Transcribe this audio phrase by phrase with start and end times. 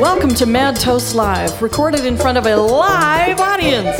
[0.00, 3.98] Welcome to Mad Toast Live, recorded in front of a live audience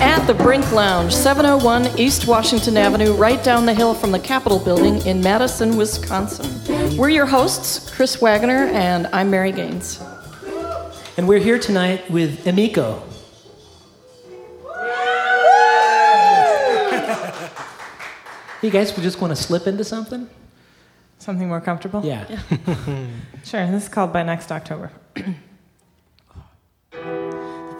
[0.00, 4.58] at the Brink Lounge, 701 East Washington Avenue, right down the hill from the Capitol
[4.58, 6.96] Building in Madison, Wisconsin.
[6.96, 10.02] We're your hosts, Chris Wagner, and I'm Mary Gaines.
[11.16, 13.13] And we're here tonight with Emiko.
[18.66, 20.28] You guys just want to slip into something?
[21.18, 22.04] Something more comfortable?
[22.04, 22.24] Yeah.
[23.44, 24.90] Sure, this is called By Next October.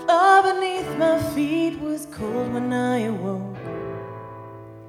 [0.05, 3.56] floor beneath my feet was cold when I awoke.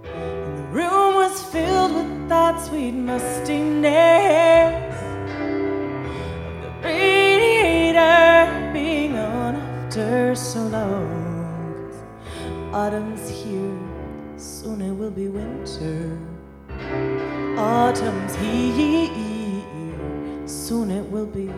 [0.03, 4.95] And the room was filled with that sweet mustiness
[6.55, 11.91] of the radiator being on after so long.
[12.73, 13.80] autumn's here,
[14.66, 16.18] soon it will be winter.
[17.56, 19.12] Autumn's here,
[20.48, 21.52] soon it will be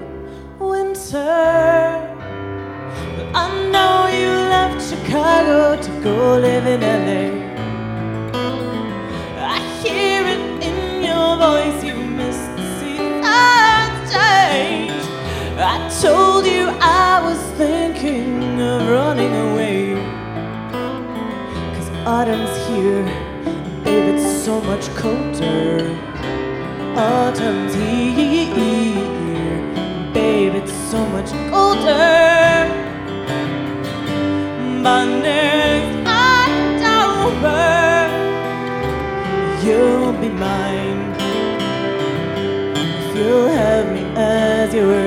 [0.60, 1.24] winter.
[3.16, 7.24] But I know you left Chicago to go live in LA.
[9.56, 12.98] I hear it in your voice, you miss the
[14.16, 15.06] change.
[15.74, 19.77] I told you I was thinking of running away.
[22.08, 23.04] Autumn's here,
[23.84, 25.94] babe, it's so much colder.
[26.96, 28.54] Autumn's here,
[30.14, 32.72] babe, it's so much colder.
[34.82, 37.66] By next October,
[39.62, 41.14] you'll be mine.
[42.78, 45.07] If you'll have me as yours.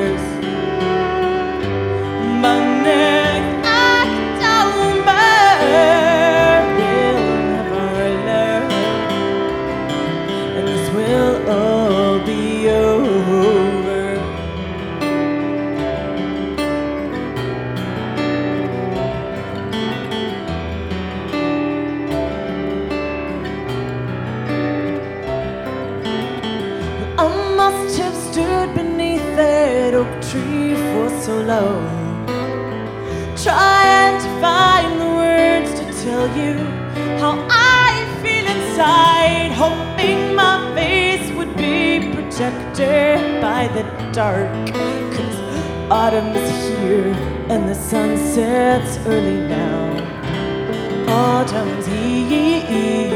[29.94, 32.26] Oak tree for so long,
[33.36, 36.54] trying to find the words to tell you
[37.18, 37.90] how I
[38.22, 44.50] feel inside, hoping my face would be protected by the dark.
[45.14, 45.38] Cause
[45.90, 47.14] autumn's here
[47.48, 49.90] and the sun sets early now.
[51.08, 53.14] Autumn's here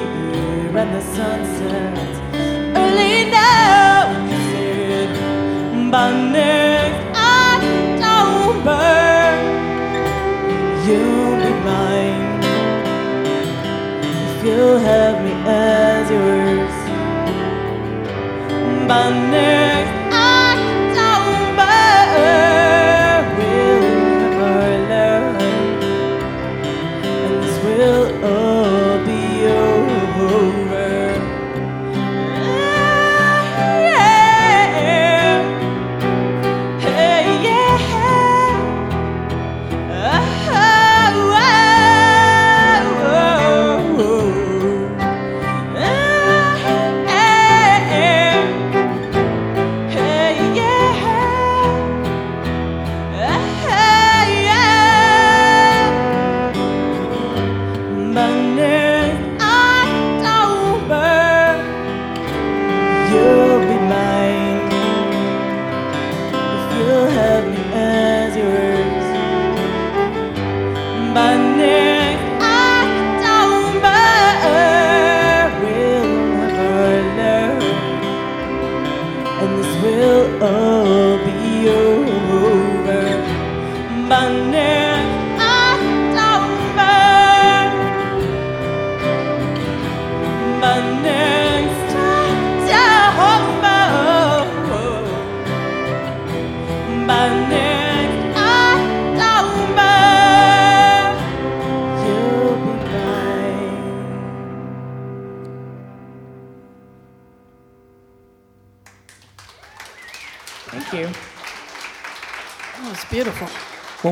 [0.77, 2.19] and the sun sets
[2.77, 4.34] early now.
[5.95, 8.83] Next October
[10.85, 12.43] you'll be mine.
[14.03, 16.75] If you'll have me as yours
[18.89, 19.94] by next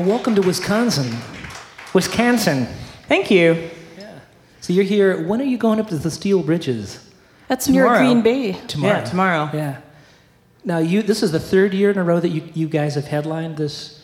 [0.05, 1.15] welcome to Wisconsin.
[1.93, 2.67] Wisconsin.
[3.07, 3.69] Thank you.
[4.61, 5.25] So you're here.
[5.27, 7.09] When are you going up to the Steel Bridges?
[7.47, 8.53] That's near Green Bay.
[8.67, 8.99] Tomorrow.
[8.99, 9.49] Yeah, tomorrow.
[9.53, 9.81] Yeah.
[10.63, 11.01] Now you.
[11.01, 14.01] This is the third year in a row that you, you guys have headlined this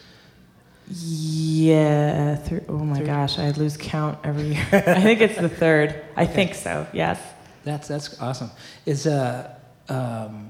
[0.87, 2.35] Yeah.
[2.35, 4.67] Through, oh my gosh, I lose count every year.
[4.71, 6.03] I think it's the third.
[6.15, 6.87] I think so.
[6.93, 7.19] Yes.
[7.63, 8.51] That's that's awesome.
[8.85, 9.55] Is uh,
[9.87, 10.48] um,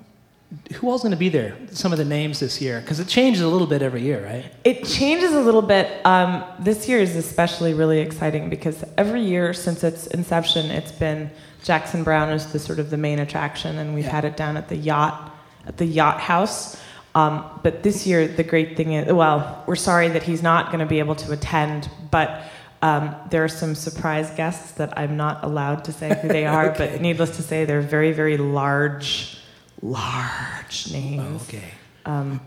[0.74, 1.56] who all's going to be there?
[1.72, 4.46] Some of the names this year because it changes a little bit every year, right?
[4.64, 6.04] It changes a little bit.
[6.06, 11.30] Um, this year is especially really exciting because every year since its inception, it's been
[11.64, 14.12] Jackson Browne is the sort of the main attraction, and we've Yeah.
[14.12, 15.32] had it down at the yacht
[15.68, 16.78] at the yacht house.
[17.14, 20.80] Um, but this year, the great thing is, well, we're sorry that he's not going
[20.80, 22.44] to be able to attend, but
[22.82, 26.70] um, there are some surprise guests that I'm not allowed to say who they are.
[26.78, 29.38] But needless to say, they're very, very large,
[29.82, 31.44] large names.
[31.48, 31.64] Okay.
[32.06, 32.42] Um,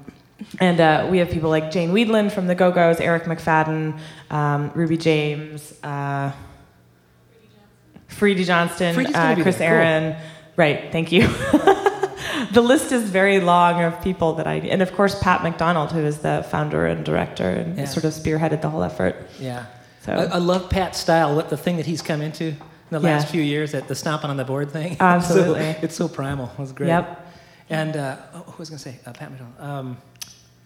[0.60, 3.98] and uh, we have people like Jane Wiedlin from the Go Go's, Eric McFadden,
[4.30, 6.32] um, Ruby James, uh,
[8.08, 9.56] Freedy Johnston, uh, Chris.
[9.56, 9.66] Cool.
[9.66, 10.16] Aaron.
[10.56, 11.22] Right, thank you.
[12.52, 16.00] the list is very long of people that I, and of course Pat McDonald, who
[16.00, 17.84] is the founder and director and Yeah.
[17.86, 19.16] sort of spearheaded the whole effort.
[19.40, 19.66] Yeah.
[20.02, 21.34] So- I, I love Pat's style.
[21.34, 22.56] What the thing that he's come into in
[22.90, 23.14] the Yeah.
[23.16, 24.96] last few years, that the stomping on the board thing.
[25.00, 25.72] Absolutely.
[25.72, 26.50] so, it's so primal.
[26.52, 26.88] It was great.
[26.88, 27.21] Yep.
[27.72, 28.98] And uh, oh, who was going to say?
[29.06, 29.58] Uh, Pat McDonald.
[29.60, 29.96] Um,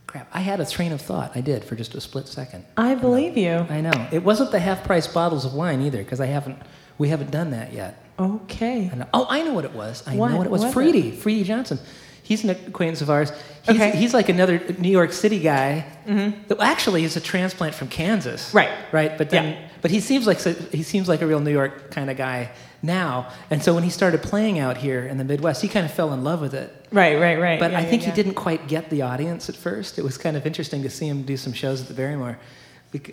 [0.07, 0.29] crap.
[0.33, 1.33] I had a train of thought.
[1.35, 2.65] I did for just a split second.
[2.77, 3.67] I believe you.
[3.71, 4.09] I know.
[4.13, 6.59] It wasn't the half-price bottles of wine either, because I haven't.
[6.99, 8.03] We haven't done that yet.
[8.19, 8.89] Okay.
[8.91, 9.07] I know.
[9.13, 10.03] Oh, I know what it was.
[10.07, 10.63] I What know what it was.
[10.63, 10.75] was it?
[10.75, 11.79] Freedy, Freedy Johnston.
[12.23, 13.31] He's an acquaintance of ours.
[13.67, 13.91] He's, Okay.
[13.91, 13.99] Mm-hmm.
[13.99, 15.85] he's like another New York City guy.
[16.07, 18.53] That actually is a transplant from Kansas.
[18.55, 18.71] Right.
[18.93, 19.17] Right.
[19.19, 19.69] But then, Yeah.
[19.83, 20.41] but he seems like
[20.73, 22.51] he seems like a real New York kind of guy
[22.83, 23.31] now.
[23.51, 26.13] And so when he started playing out here in the Midwest, he kind of fell
[26.13, 26.73] in love with it.
[26.93, 27.59] Right, right, right.
[27.61, 28.11] But Yeah, I think yeah.
[28.11, 29.99] he didn't quite get the audience at first.
[29.99, 32.39] It was kind of interesting to see him do some shows at the Barrymore.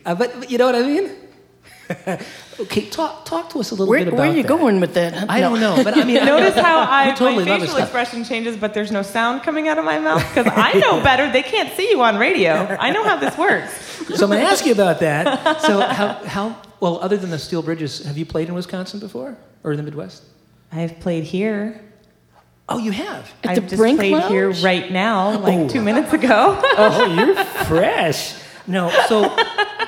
[0.05, 1.11] Uh, but, you know what I mean?
[2.59, 4.47] okay, talk talk to us a little Where, bit about where are you that.
[4.47, 5.29] going with that?
[5.29, 8.73] I don't know, but I mean, Notice how I totally my facial expression changes, but
[8.73, 11.29] there's no sound coming out of my mouth because I know better.
[11.31, 12.53] They can't see you on radio.
[12.79, 13.73] I know how this works.
[14.17, 15.61] So I'm going to ask you about that.
[15.61, 19.37] So how, how well, other than the Steel Bridges, have you played in Wisconsin before
[19.63, 20.23] or in the Midwest?
[20.71, 21.79] I've played here.
[22.69, 23.31] Oh, you have.
[23.43, 25.67] At I've the just Brink played here right now, like Oh.
[25.69, 26.59] two minutes ago.
[26.77, 28.35] Oh, you're fresh.
[28.67, 29.23] No, so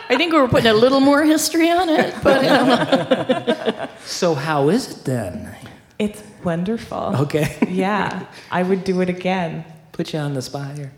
[0.09, 4.69] I think we were putting a little more history on it, but I so how
[4.69, 5.55] is it then?
[5.97, 7.15] it's wonderful.
[7.21, 9.63] Okay, Yeah, I would do it again.
[9.93, 10.91] put you on the spot here.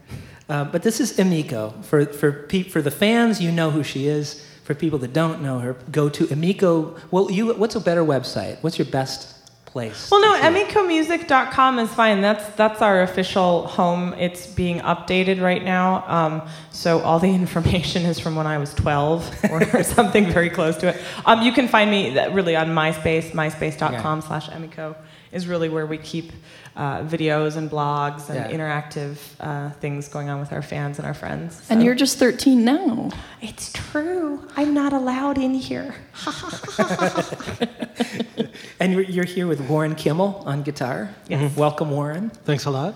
[0.50, 1.84] Uh, but this is Emiko.
[1.86, 4.44] For for pe- for the fans, you know who she is.
[4.68, 7.00] For people that don't know her, go to Emiko.
[7.10, 7.54] Well, you.
[7.54, 8.58] What's a better website?
[8.60, 9.34] What's your best
[9.66, 10.12] place?
[10.12, 12.20] Well, no, see is fine.
[12.20, 14.14] That's that's our official home.
[14.16, 16.04] It's being updated right now.
[16.06, 20.76] Um, so all the information is from when I was 12 or something very close
[20.80, 21.02] to it.
[21.26, 23.32] Um, you can find me really on MySpace.
[23.32, 24.98] MySpace.com slash emiko
[25.38, 26.32] is really where we keep
[26.76, 28.52] uh, videos and blogs and Yeah.
[28.58, 31.62] interactive uh, things going on with our fans and our friends.
[31.70, 33.10] And you're just 13 now.
[33.42, 34.46] It's true.
[34.58, 35.96] I'm not allowed in here.
[38.80, 41.10] And you're, you're here with Warren Kimmel on guitar.
[41.28, 41.56] Yes.
[41.58, 42.30] Welcome, Warren.
[42.30, 42.94] Thanks a lot.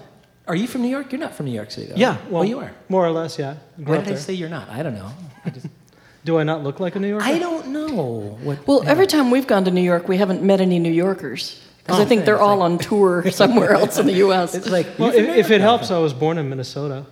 [0.47, 1.11] Are you from New York?
[1.11, 1.95] You're not from New York City, though.
[1.95, 2.71] Yeah, well, well, you are.
[2.88, 3.55] More or less, yeah.
[3.77, 4.17] Why up did I there.
[4.17, 4.69] say you're not?
[4.69, 5.09] I don't know.
[5.43, 5.65] I, just,
[6.25, 7.25] Do I not look like a New Yorker?
[7.25, 8.38] I don't know.
[8.43, 11.59] What, Well, every time we've gone to New York, we haven't met any New Yorkers.
[11.83, 14.56] Because I Oh, think they're it's all on tour somewhere else in the U.S.
[14.56, 17.06] It's like Well, if, if it helps, I was born in Minnesota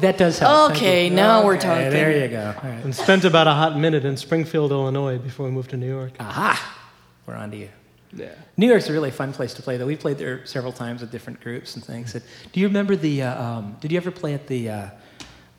[0.00, 0.70] that does help.
[0.72, 1.14] Okay, you.
[1.14, 1.90] now we're Okay, talking.
[1.90, 2.54] There you go.
[2.62, 2.82] All right.
[2.82, 6.12] and spent about a hot minute in Springfield, Illinois before we moved to New York.
[6.18, 6.78] Aha,
[7.26, 7.68] we're on to you.
[8.14, 8.30] Yeah.
[8.56, 9.84] New York's a really fun place to play, though.
[9.86, 12.14] We played there several times with different groups and things.
[12.14, 13.22] Do you remember the?
[13.22, 14.88] Uh, um, did you ever play at the uh,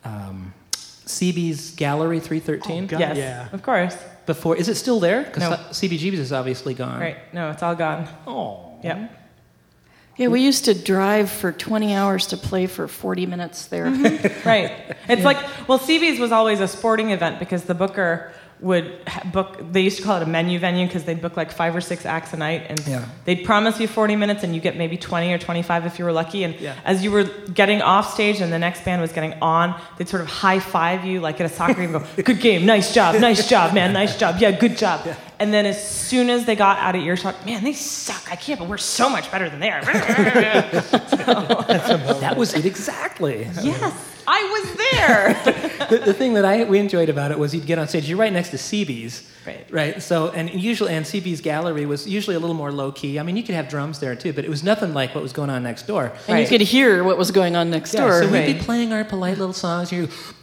[0.04, 2.88] um, CB's Gallery 313?
[2.92, 3.48] Oh, yes, yeah.
[3.52, 3.96] of course.
[4.26, 5.22] Before, is it still there?
[5.22, 5.56] Because No.
[5.70, 6.98] CBGB's is obviously gone.
[7.00, 7.18] Right.
[7.34, 8.08] No, it's all gone.
[8.26, 8.63] Oh.
[8.84, 9.20] Yep.
[10.16, 13.86] Yeah, we used to drive for 20 hours to play for 40 minutes there.
[13.86, 14.48] Mm-hmm.
[14.48, 14.96] Right.
[15.08, 18.32] It's like, well, CB's was always a sporting event because the booker
[18.64, 18.98] would
[19.30, 21.82] book, they used to call it a menu venue because they'd book like five or
[21.82, 23.04] six acts a night and Yeah.
[23.26, 26.12] they'd promise you 40 minutes and you get maybe 20 or 25 if you were
[26.12, 26.44] lucky.
[26.44, 26.72] And Yeah.
[26.84, 30.22] as you were getting off stage and the next band was getting on, they'd sort
[30.22, 33.46] of high five you like at a soccer game go, good game, nice job, nice
[33.48, 35.06] job, man, nice job, yeah, good job.
[35.38, 38.32] And then as soon as they got out of earshot, man, they suck.
[38.32, 39.82] I can't, but we're so much better than they are.
[42.24, 43.46] That was it exactly.
[43.62, 43.92] yes,
[44.26, 45.88] I was there.
[45.90, 48.08] the, the thing that I we enjoyed about it was you'd get on stage.
[48.08, 49.66] You're right next to CB's, Right.
[49.70, 50.02] Right.
[50.02, 53.18] So and usually and CB's gallery was usually a little more low key.
[53.18, 55.34] I mean, you could have drums there too, but it was nothing like what was
[55.34, 56.12] going on next door.
[56.28, 58.22] And you could hear what was going on next Yeah, door.
[58.22, 60.08] so we'd be playing our polite little songs here,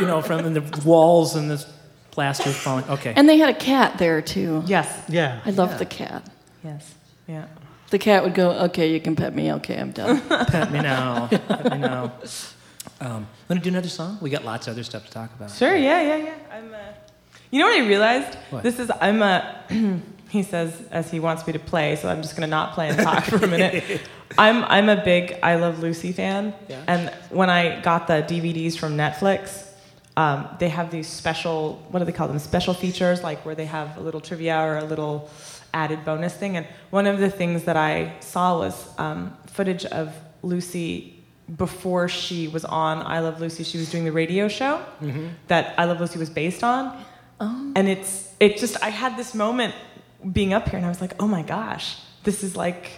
[0.00, 1.64] you know, from and the walls and the
[2.10, 2.84] plaster falling.
[2.90, 3.14] Okay.
[3.16, 4.62] And they had a cat there, too.
[4.66, 5.40] yes, Yeah.
[5.46, 6.28] I loved the cat.
[6.62, 6.94] yes,
[7.26, 7.46] yeah.
[7.92, 9.52] The cat would go, okay, you can pet me.
[9.52, 10.18] Okay, I'm done.
[10.46, 11.26] Pet me now.
[11.30, 12.10] Pet me now.
[13.02, 14.16] Um, want to do another song?
[14.22, 15.50] We got lots of other stuff to talk about.
[15.50, 16.34] Sure, yeah, yeah, yeah.
[16.50, 16.72] I'm.
[16.72, 16.78] Uh,
[17.50, 18.38] you know what I realized?
[18.48, 18.62] What?
[18.62, 19.62] This is I'm a.
[20.30, 22.98] he says as he wants me to play, so I'm just gonna not play and
[22.98, 24.00] talk for a minute.
[24.38, 26.82] I'm I'm a big I Love Lucy fan, Yeah.
[26.86, 29.68] and when I got the DVDs from Netflix,
[30.16, 32.38] um, they have these special what do they call them?
[32.38, 35.28] Special features, like where they have a little trivia or a little
[35.74, 36.56] added bonus thing.
[36.56, 41.18] And one of the things that I saw was um, footage of Lucy
[41.56, 43.64] before she was on I Love Lucy.
[43.64, 44.82] She was doing the radio show
[45.48, 47.04] that I Love Lucy was based on.
[47.40, 49.74] And it's it just I had this moment
[50.32, 52.92] being up here and I was like, oh my gosh, this is like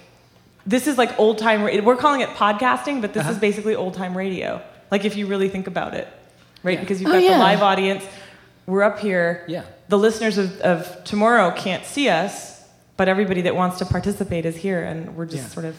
[0.66, 1.62] this is like old time.
[1.62, 4.60] ra- We're calling it podcasting, but this is basically old time radio.
[4.90, 6.06] Like if you really think about it,
[6.62, 6.74] right?
[6.74, 6.80] Yeah.
[6.80, 7.32] Because you've Oh, got yeah.
[7.34, 8.04] the live audience.
[8.66, 9.44] We're up here.
[9.48, 9.64] Yeah.
[9.88, 12.53] The listeners of, of tomorrow can't see us,
[12.96, 15.48] but everybody that wants to participate is here, and we're just Yeah.
[15.48, 15.76] sort of.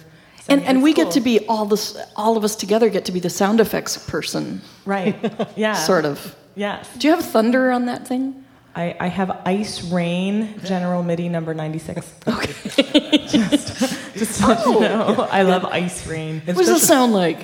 [0.48, 1.06] And, and we cool.
[1.06, 3.98] get to be all this, all of us together get to be the sound effects
[4.10, 5.16] person, right.
[5.56, 5.74] Yeah.
[5.74, 6.36] sort of.
[6.56, 6.88] Yes.
[6.98, 8.44] Do you have thunder on that thing?
[8.76, 12.14] I, I have Ice Rain General MIDI number 96.
[12.28, 13.26] Okay.
[13.28, 13.68] just
[14.16, 15.28] just to let you know.
[15.32, 16.42] I love Ice Rain.
[16.46, 17.40] What does it sound like?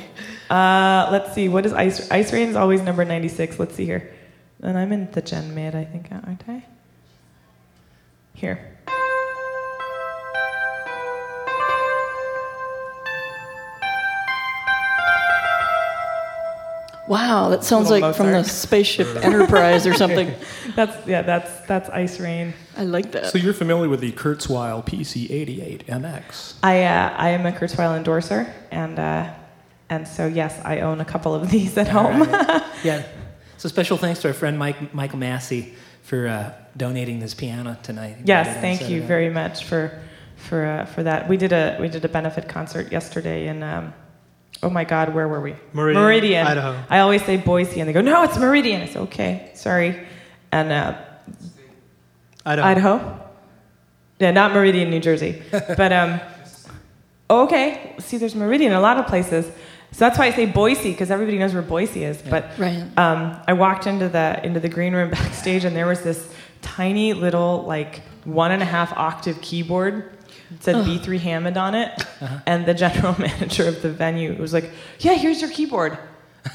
[0.49, 1.47] Uh, let's see.
[1.49, 3.57] What is Ice Ice Rain is always number 96.
[3.59, 4.13] Let's see here.
[4.61, 6.63] And I'm in the Gen Mid, I think, aren't I?
[8.33, 8.70] Here.
[17.11, 20.33] Wow, that sounds Little like from the spaceship Enterprise or something.
[20.77, 22.53] That's yeah, that's that's Ice Rain.
[22.77, 23.25] I like that.
[23.25, 26.53] So you're familiar with the Kurzweil PC88 MX?
[26.63, 29.33] I uh, I am a Kurzweil endorser and uh,
[29.89, 32.21] and so yes, I own a couple of these at All home.
[32.23, 32.63] right.
[32.85, 33.03] yeah.
[33.57, 38.19] So special thanks to our friend Mike, Michael Massey for uh, donating this piano tonight.
[38.23, 40.01] Yes, thank you very much for
[40.37, 41.27] for uh, for that.
[41.27, 43.93] We did a we did a benefit concert yesterday in um,
[44.63, 45.55] oh my God, where were we?
[45.73, 46.47] Meridian, Meridian.
[46.47, 46.83] Idaho.
[46.89, 48.81] I always say Boise, and they go, no, it's Meridian.
[48.81, 49.99] I say, okay, sorry,
[50.51, 50.97] and uh,
[52.45, 52.67] Idaho.
[52.67, 53.17] Idaho.
[54.19, 56.19] Yeah, not Meridian, New Jersey, but um,
[57.29, 57.95] okay.
[57.99, 59.45] See, there's Meridian in a lot of places.
[59.93, 62.21] So that's why I say Boise because everybody knows where Boise is.
[62.21, 62.85] But Right.
[62.97, 67.13] um, I walked into the into the green room backstage, and there was this tiny
[67.13, 70.09] little like one and a half octave keyboard.
[70.53, 72.03] It said B3 Hammond on it,
[72.45, 75.97] and the general manager of the venue was like, "Yeah, here's your keyboard."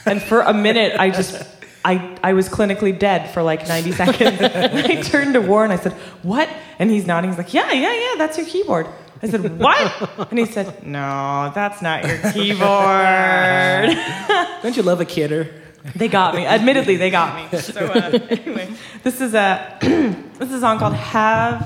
[0.05, 1.47] And for a minute, I just
[1.85, 4.41] I I was clinically dead for like 90 seconds.
[4.43, 5.71] I turned to Warren.
[5.71, 6.49] I said, "What?"
[6.79, 7.31] And he's nodding.
[7.31, 8.15] He's like, "Yeah, yeah, yeah.
[8.19, 8.87] That's your keyboard."
[9.23, 13.97] I said, "What?" And he said, "No, that's not your keyboard."
[14.63, 15.49] Don't you love a kidder?
[15.95, 16.45] They got me.
[16.45, 17.59] Admittedly, they got me.
[17.59, 18.69] So uh, anyway,
[19.05, 21.65] this is a this is a song called "Have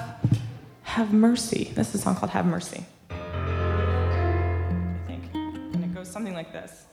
[0.97, 3.15] Have Mercy." This is a song called "Have Mercy." I
[5.07, 6.87] think, and it goes something like this.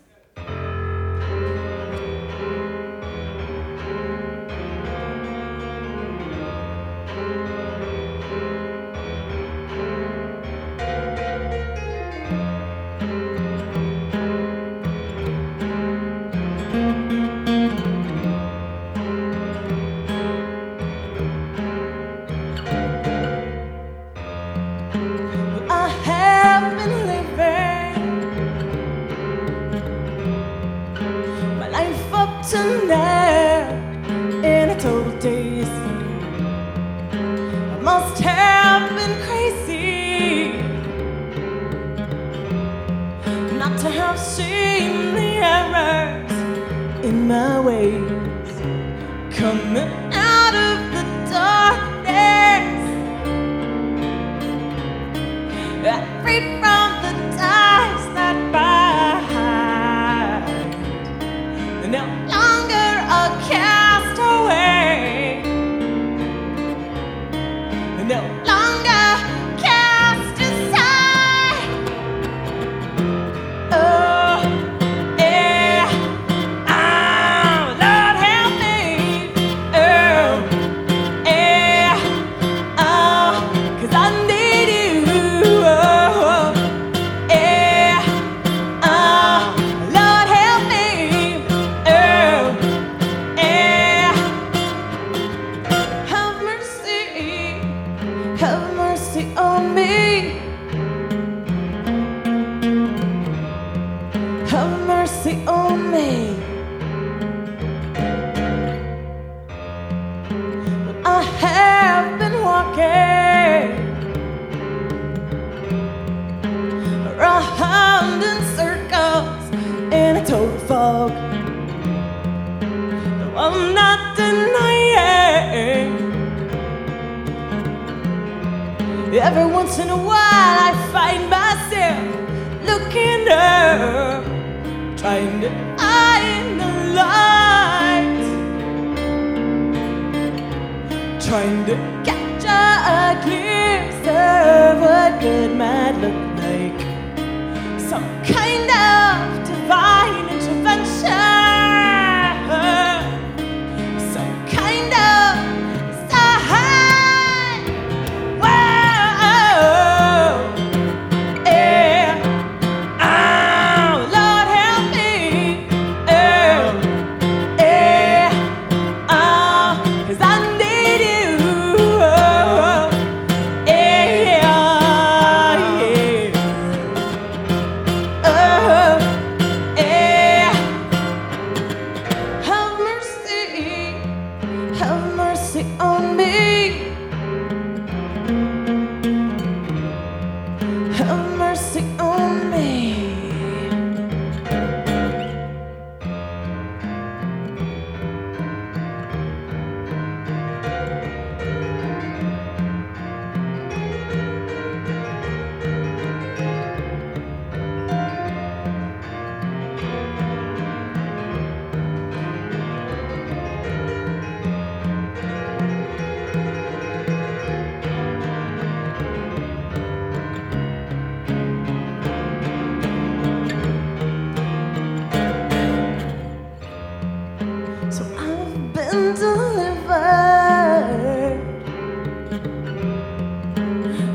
[227.90, 229.88] So I've been delivered.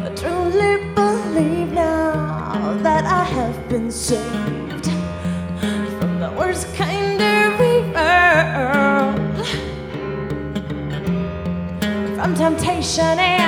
[0.05, 4.87] I truly believe now that I have been saved
[5.99, 9.15] from the worst kind of evil,
[12.17, 13.42] from temptation and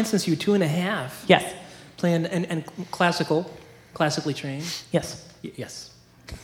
[0.00, 1.24] playing since you were two and a half.
[1.26, 1.54] Yes.
[1.96, 3.50] Playing and, and classical,
[3.94, 4.64] classically trained.
[4.92, 5.28] Yes.
[5.44, 5.90] Y- yes.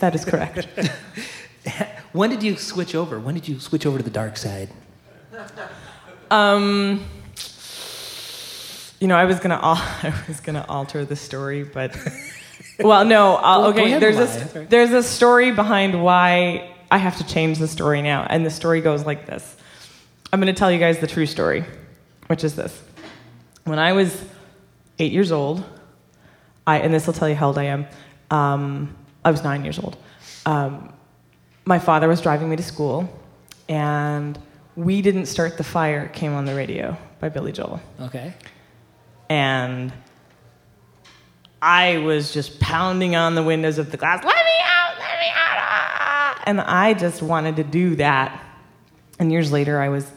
[0.01, 0.69] That is correct.
[2.13, 3.19] When did you switch over?
[3.21, 4.71] When did you switch over to the dark side?
[6.31, 7.05] Um,
[9.01, 11.95] you know, I was gonna al- I was gonna alter the story, but
[12.79, 13.35] well, no.
[13.35, 17.69] I'll, go okay, there's a there's a story behind why I have to change the
[17.69, 19.57] story now, and the story goes like this.
[20.33, 21.65] I'm gonna tell you guys the true story,
[22.29, 22.81] which is this.
[23.67, 24.25] When I was
[25.01, 25.65] eight years old,
[26.69, 27.87] I and this will tell you how old I am.
[28.31, 29.97] Um, I was nine years old.
[30.47, 30.93] Um,
[31.65, 33.09] my father was driving me to school,
[33.69, 34.39] and
[34.77, 38.35] "We Didn't Start the Fire" came on the radio by Billy Joel, Okay.
[39.29, 39.93] and
[41.61, 44.23] I was just pounding on the windows of the glass.
[44.25, 44.95] Let me out!
[44.97, 45.59] Let me out!
[45.59, 48.41] ah!" And I just wanted to do that.
[49.19, 50.09] And years later, I was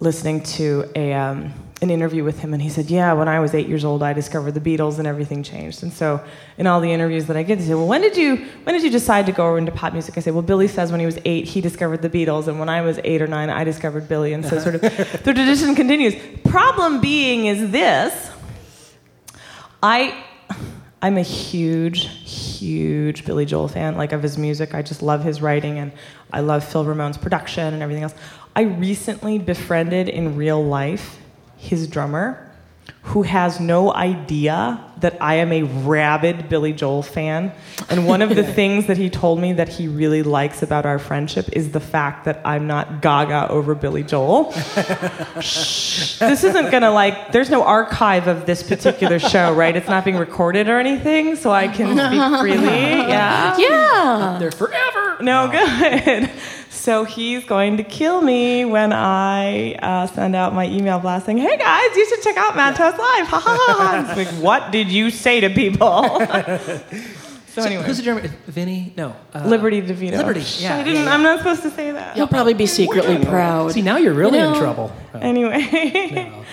[0.00, 3.54] listening to a, um, an interview with him, and he said, Yeah, when I was
[3.54, 5.82] eight years old, I discovered the Beatles and everything changed.
[5.82, 6.22] And so,
[6.56, 8.82] in all the interviews that I get, they say, Well, when did you, when did
[8.82, 10.18] you decide to go into pop music?
[10.18, 12.68] I say, Well, Billy says when he was eight, he discovered the Beatles, and when
[12.68, 14.32] I was eight or nine, I discovered Billy.
[14.32, 16.14] And so, sort of, the tradition continues.
[16.44, 18.30] Problem being is this
[19.82, 20.24] I.
[21.00, 24.74] I'm a huge, huge Billy Joel fan, like of his music.
[24.74, 25.92] I just love his writing and
[26.32, 28.16] I love Phil Ramone's production and everything else.
[28.56, 31.18] I recently befriended in real life
[31.58, 32.44] his drummer,
[33.02, 37.52] who has no idea that I am a rabid Billy Joel fan.
[37.88, 40.98] And one of the things that he told me that he really likes about our
[40.98, 44.52] friendship is the fact that I'm not gaga over Billy Joel.
[45.40, 46.18] Shh.
[46.18, 49.76] This isn't gonna like, there's no archive of this particular show, right?
[49.76, 52.68] It's not being recorded or anything, so I can speak freely.
[53.08, 53.56] Yeah.
[53.58, 54.36] Yeah.
[54.40, 55.16] There forever.
[55.22, 56.30] No, good.
[56.78, 61.38] So he's going to kill me when I uh, send out my email blast saying,
[61.38, 64.06] "Hey guys, you should check out Mad Toast Live." Ha ha ha!
[64.08, 66.02] It's like, what did you say to people?
[67.48, 68.30] so anyway, Who's the German?
[68.46, 68.92] Vinny?
[68.96, 69.16] No.
[69.34, 70.16] Uh, Liberty DeVito.
[70.18, 70.94] Liberty, yeah, I didn't.
[70.96, 71.14] yeah, yeah.
[71.14, 72.14] I'm not supposed to say that.
[72.16, 73.72] He'll probably be secretly proud.
[73.72, 74.92] See, now you're really You in trouble.
[75.14, 76.44] Oh, Anyway, no.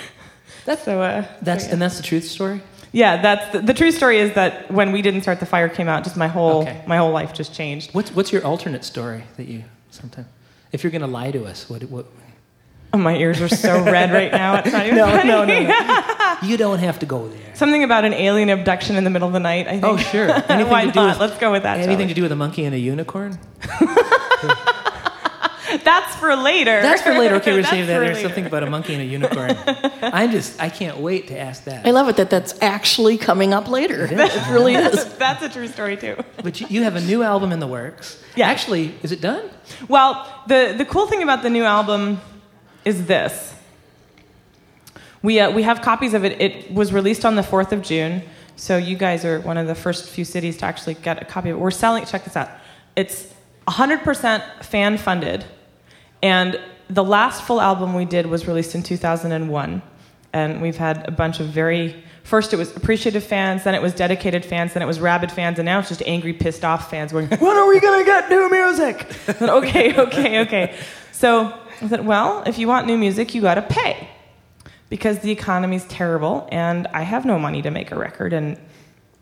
[0.65, 1.01] that's so.
[1.01, 2.61] Uh, That's so, and that's the truth story.
[2.91, 5.87] yeah, that's the, the true story is that when we didn't start the fire came
[5.87, 6.81] out, just my whole Okay.
[6.87, 7.93] my whole life just changed.
[7.93, 9.63] What's what's your alternate story that you
[9.95, 10.27] sometimes?
[10.71, 12.05] If you're going to lie to us, what what?
[12.93, 14.55] Oh, my ears are so red right now.
[14.59, 15.27] It's not even No, funny.
[15.27, 15.53] no, no,
[16.41, 16.47] no.
[16.47, 17.53] You don't have to go there.
[17.55, 19.67] Something about an alien abduction in the middle of the night.
[19.67, 20.07] I oh, think.
[20.07, 20.29] Oh, sure.
[20.49, 21.19] Anything Why to do not?
[21.19, 21.79] with- Let's go with that.
[21.79, 23.37] Anything to do with a monkey and a unicorn?
[25.85, 25.91] We?
[25.91, 26.81] That's for later.
[26.81, 27.35] That's for later.
[27.35, 27.99] Okay, we're That's saving that.
[27.99, 29.55] There's something about a monkey and a unicorn.
[30.01, 31.85] I'm just, I can't wait to ask that.
[31.85, 34.07] I love it that that's actually coming up later.
[34.09, 35.13] It really is.
[35.17, 36.17] That's a true story too.
[36.43, 38.21] But you, you have a new album in the works.
[38.35, 38.47] Yeah.
[38.47, 39.49] Actually, is it done?
[39.87, 42.19] Well, the, the cool thing about the new album
[42.83, 43.53] is this.
[45.21, 46.39] We, uh, we have copies of it.
[46.41, 48.21] It was released on the 4th of June,
[48.55, 51.49] so you guys are one of the first few cities to actually get a copy
[51.49, 51.59] of it.
[51.59, 52.49] We're selling, check this out.
[52.95, 53.33] It's
[53.67, 55.45] 100% fan funded,
[56.21, 59.81] and the last full album we did was released in 2001,
[60.33, 62.03] and we've had a bunch of very.
[62.23, 65.59] First, it was appreciative fans, then it was dedicated fans, then it was rabid fans,
[65.59, 68.49] and now it's just angry, pissed off fans going, When are we gonna get new
[68.49, 69.07] music?
[69.25, 70.75] Said, okay, okay, okay.
[71.11, 74.09] So I said, Well, if you want new music, you gotta pay
[74.89, 78.57] because the economy's terrible and I have no money to make a record and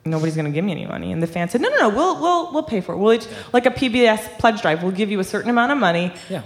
[0.05, 1.11] nobody's going to give me any money.
[1.11, 2.97] And the fans said, no, no, no, we'll, we'll, we'll pay for it.
[2.97, 3.19] We'll
[3.53, 6.43] like a PBS pledge drive, we'll give you a certain amount of money, Yeah.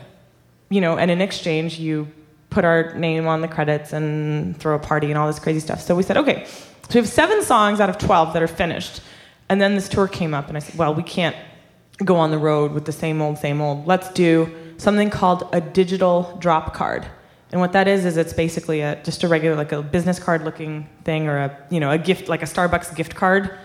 [0.70, 2.08] You know, and in exchange, you
[2.50, 5.82] put our name on the credits and throw a party and all this crazy stuff.
[5.82, 6.46] So we said, okay.
[6.90, 9.02] So we have seven songs out of 12 that are finished.
[9.50, 11.36] And then this tour came up and I said, well, we can't
[12.04, 13.88] go on the road with the same old, same old.
[13.88, 17.06] Let's do something called a digital drop card.
[17.52, 20.44] And what that is is it's basically a, just a regular like a business card
[20.44, 23.58] looking thing or a you know a gift like a Starbucks gift card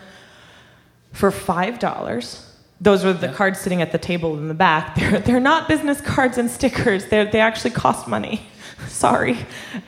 [1.13, 2.49] for five dollars.
[2.83, 4.95] Those are the cards sitting at the table in the back.
[4.97, 7.07] They're, they're not business cards and stickers.
[7.07, 8.43] They're, they actually cost money.
[8.89, 9.39] Sorry.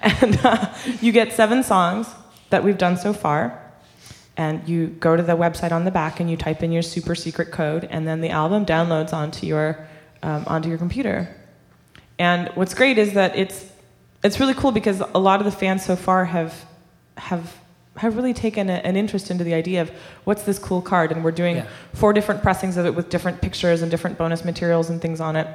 [0.00, 2.09] And uh, you get seven songs
[2.50, 3.61] that we've done so far.
[4.37, 7.14] And you go to the website on the back and you type in your super
[7.14, 9.87] secret code, and then the album downloads onto your,
[10.22, 11.28] um, onto your computer.
[12.18, 13.70] And what's great is that it's
[14.24, 16.64] it's really cool because a lot of the fans so far have
[17.16, 17.54] have
[17.96, 19.90] have really taken a, an interest into the idea of
[20.24, 21.66] what's this cool card, and we're doing Yeah.
[21.92, 25.37] four different pressings of it with different pictures and different bonus materials and things on
[25.37, 25.46] it.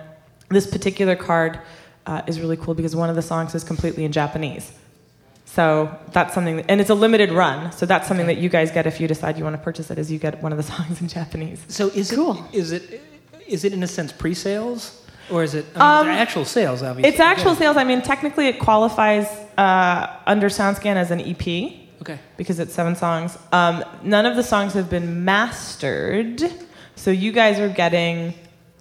[0.49, 1.59] This particular card
[2.05, 4.71] uh, is really cool because one of the songs is completely in Japanese.
[5.45, 7.71] So that's something, that, and it's a limited run.
[7.71, 9.97] So that's something that you guys get if you decide you want to purchase it.
[9.97, 11.63] Is you get one of the songs in Japanese.
[11.67, 12.45] So is Cool.
[12.53, 13.01] it is it
[13.47, 16.83] is it in a sense pre-sales or is it I mean, Um, actual sales?
[16.83, 17.09] Obviously.
[17.09, 17.57] It's actual Yeah.
[17.59, 17.77] sales.
[17.77, 21.73] I mean, technically, it qualifies uh, under SoundScan as an EP.
[22.01, 22.17] Okay.
[22.37, 23.37] because it's seven songs.
[23.51, 26.41] Um, none of the songs have been mastered,
[26.95, 28.33] so you guys are getting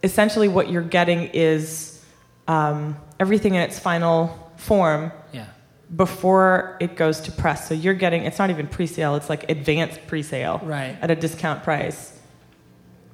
[0.03, 2.03] essentially what you're getting is
[2.47, 5.47] um, everything in its final form Yeah.
[5.95, 7.69] before it goes to press.
[7.69, 10.97] So you're getting it's not even pre-sale; it's like advanced pre-sale Right.
[11.03, 12.18] at a discount price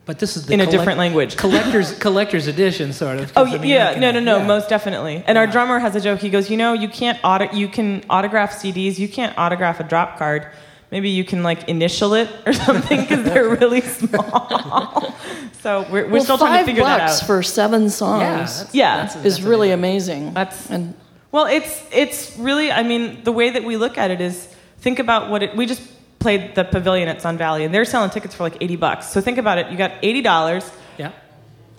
[0.07, 1.37] But this is the in a different language.
[1.45, 3.33] collector's collector's edition, sort of.
[3.33, 4.47] 'cause, Oh I mean, yeah, can- no, no, no, yeah.
[4.47, 5.25] most definitely.
[5.27, 6.21] And our drummer has a joke.
[6.21, 9.85] He goes, you know, you can't auto- you can autograph CDs, you can't autograph a
[9.85, 10.47] drop card.
[10.91, 15.15] Maybe you can like initial it or something because they're really small.
[15.63, 17.09] so we're, we're well, still trying to figure that out.
[17.09, 17.27] Five bucks out.
[17.27, 18.97] for seven songs Yeah, that's- Yeah.
[18.97, 20.29] that's- is that's really amazing.
[20.29, 20.35] amazing.
[20.35, 20.95] That's- and
[21.33, 22.71] Well, it's it's really.
[22.71, 24.47] I mean, the way that we look at it is
[24.81, 25.57] think about what it.
[25.57, 25.81] We just
[26.25, 29.09] played the Pavilion at Sun Valley, and they're selling tickets for like eighty bucks.
[29.09, 29.71] So think about it.
[29.71, 30.69] You got eighty dollars.
[30.97, 31.13] Yeah.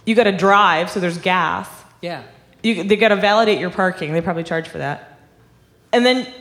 [0.05, 1.67] You got to drive, so there's gas.
[1.99, 2.21] Yeah.
[2.61, 4.13] You, they got to validate your parking.
[4.13, 5.19] They probably charge for that.
[5.91, 6.31] And then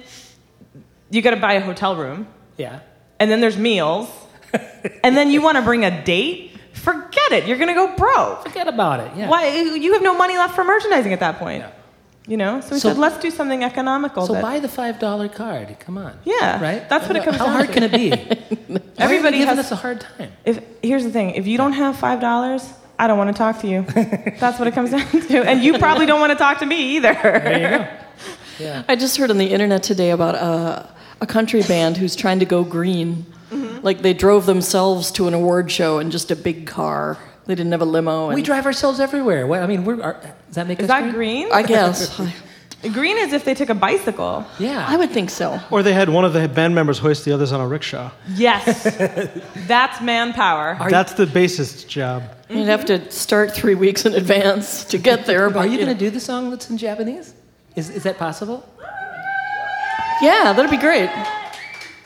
[1.08, 2.28] you got to buy a hotel room.
[2.58, 2.80] Yeah.
[3.18, 4.10] And then there's meals.
[5.02, 6.58] and then you want to bring a date?
[6.74, 7.46] Forget it.
[7.46, 8.42] You're going to go broke.
[8.42, 9.12] Forget about it.
[9.16, 9.30] Yeah.
[9.30, 9.48] Why?
[9.48, 11.62] You have no money left for merchandising at that point.
[11.62, 11.70] Yeah.
[12.26, 12.60] You know?
[12.62, 14.26] So we So- said, let's do something economical.
[14.26, 15.76] So that, buy the five dollar card.
[15.80, 16.14] Come on.
[16.24, 16.88] Yeah, Right.
[16.88, 17.52] that's what it comes down to.
[17.52, 17.74] How down hard to.
[17.74, 18.80] can it be?
[18.98, 20.30] Everybody giving has- us a hard time.
[20.44, 22.64] if, here's the thing if you don't have $5,
[22.98, 23.82] I don't want to talk to you.
[24.40, 25.42] That's what it comes down to.
[25.48, 27.12] And you probably don't want to talk to me either.
[27.12, 27.86] There you go.
[28.60, 28.84] Yeah.
[28.88, 30.88] I just heard on the internet today about a,
[31.20, 33.26] a country band who's trying to go green.
[33.50, 33.84] Mm-hmm.
[33.84, 37.18] Like they drove themselves to an award show in just a big car.
[37.46, 38.26] They didn't have a limo.
[38.28, 39.46] And We drive ourselves everywhere.
[39.46, 40.14] What, I mean, we're, are,
[40.46, 41.48] does that make Is us that green?
[41.48, 41.52] green?
[41.52, 42.20] I guess.
[42.92, 44.44] Green is if they took a bicycle.
[44.58, 44.84] Yeah.
[44.86, 45.58] I would think so.
[45.70, 48.10] Or they had one of the band members hoist the others on a rickshaw.
[48.34, 48.84] Yes.
[49.66, 50.76] That's manpower.
[50.90, 52.24] That's the bassist's job.
[52.50, 55.48] You'd have to start three weeks in advance to get there.
[55.48, 55.86] But Are you know.
[55.86, 57.32] going to do the song that's in Japanese?
[57.74, 58.68] Is, is that possible?
[60.20, 61.08] Yeah, that'd be great.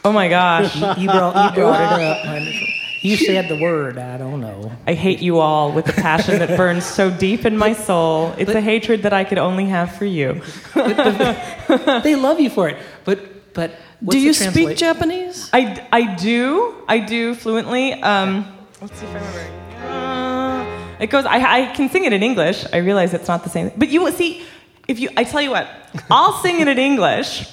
[0.04, 0.76] Oh my gosh.
[0.76, 2.24] You brought, you brought it up.
[2.24, 2.66] Wonderful.
[3.00, 3.96] You said the word.
[3.98, 4.72] I don't know.
[4.86, 8.34] I hate you all with a passion that burns so deep in my soul.
[8.38, 10.42] It's a hatred that I could only have for you.
[10.74, 12.76] They love you for it.
[13.04, 15.48] But but what's do you the speak Japanese?
[15.52, 16.74] I, I do.
[16.88, 17.94] I do fluently.
[17.94, 18.46] Um,
[18.80, 19.58] let's see if I remember.
[19.86, 21.24] Uh, it goes.
[21.24, 22.66] I, I can sing it in English.
[22.72, 23.70] I realize it's not the same.
[23.76, 24.44] But you will see,
[24.86, 25.68] if you, I tell you what,
[26.10, 27.48] I'll sing it in English,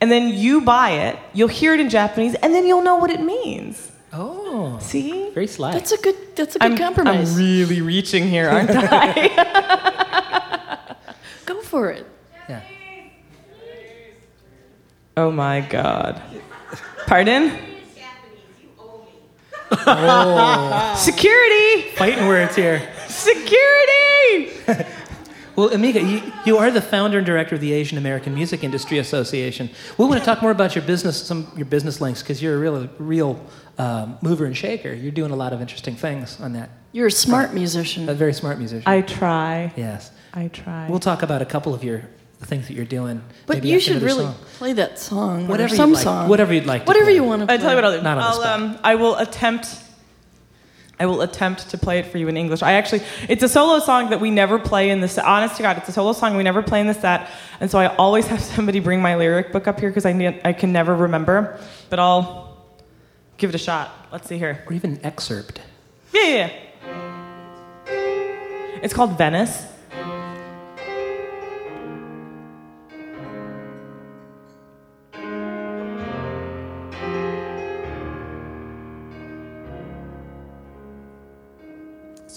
[0.00, 1.18] and then you buy it.
[1.34, 3.92] You'll hear it in Japanese, and then you'll know what it means.
[4.12, 5.72] Oh, See, very sly.
[5.72, 6.16] That's a good.
[6.34, 7.32] That's a good I'm, compromise.
[7.32, 9.98] I'm really reaching here, aren't I?
[11.44, 12.06] Go for it.
[12.48, 12.62] yeah.
[15.16, 16.22] oh my God.
[17.06, 17.52] Pardon?
[19.70, 20.94] Oh.
[20.98, 21.90] Security!
[21.96, 22.80] Fighting words here.
[23.08, 24.84] Security!
[25.58, 28.98] Well, Emiko, you, you are the founder and director of the Asian American Music Industry
[28.98, 29.68] Association.
[29.98, 32.58] We want to talk more about your business, some your business links, because you're a
[32.60, 33.44] real, real
[33.76, 34.94] um, mover and shaker.
[34.94, 36.70] You're doing a lot of interesting things on that.
[36.92, 38.08] You're a smart musician.
[38.08, 38.84] A very smart musician.
[38.86, 39.72] I try.
[39.76, 40.12] yes.
[40.32, 40.88] I try.
[40.88, 42.04] We'll talk about a couple of your
[42.38, 43.20] the things that you're doing.
[43.46, 44.36] But maybe you should really song.
[44.58, 45.48] play that song.
[45.48, 46.04] Whatever or some you'd like.
[46.04, 46.28] song.
[46.28, 46.82] Whatever you'd like.
[46.82, 47.14] To Whatever play.
[47.16, 47.56] you want to play.
[47.56, 48.02] I tell you what I'll do.
[48.02, 48.60] Not on the I'll, spot.
[48.60, 49.66] um, I will attempt.
[51.00, 52.62] I will attempt to play it for you in English.
[52.62, 55.24] I actually, it's a solo song that we never play in the set.
[55.24, 57.30] Honest to God, it's a solo song we never play in the set,
[57.60, 60.40] and so I always have somebody bring my lyric book up here because I ne-
[60.44, 61.60] I can never remember.
[61.88, 62.66] But I'll
[63.36, 64.08] give it a shot.
[64.10, 64.64] Let's see here.
[64.66, 65.60] Or even excerpt.
[66.12, 66.52] Yeah, yeah.
[66.86, 68.80] yeah.
[68.82, 69.66] It's called Venice.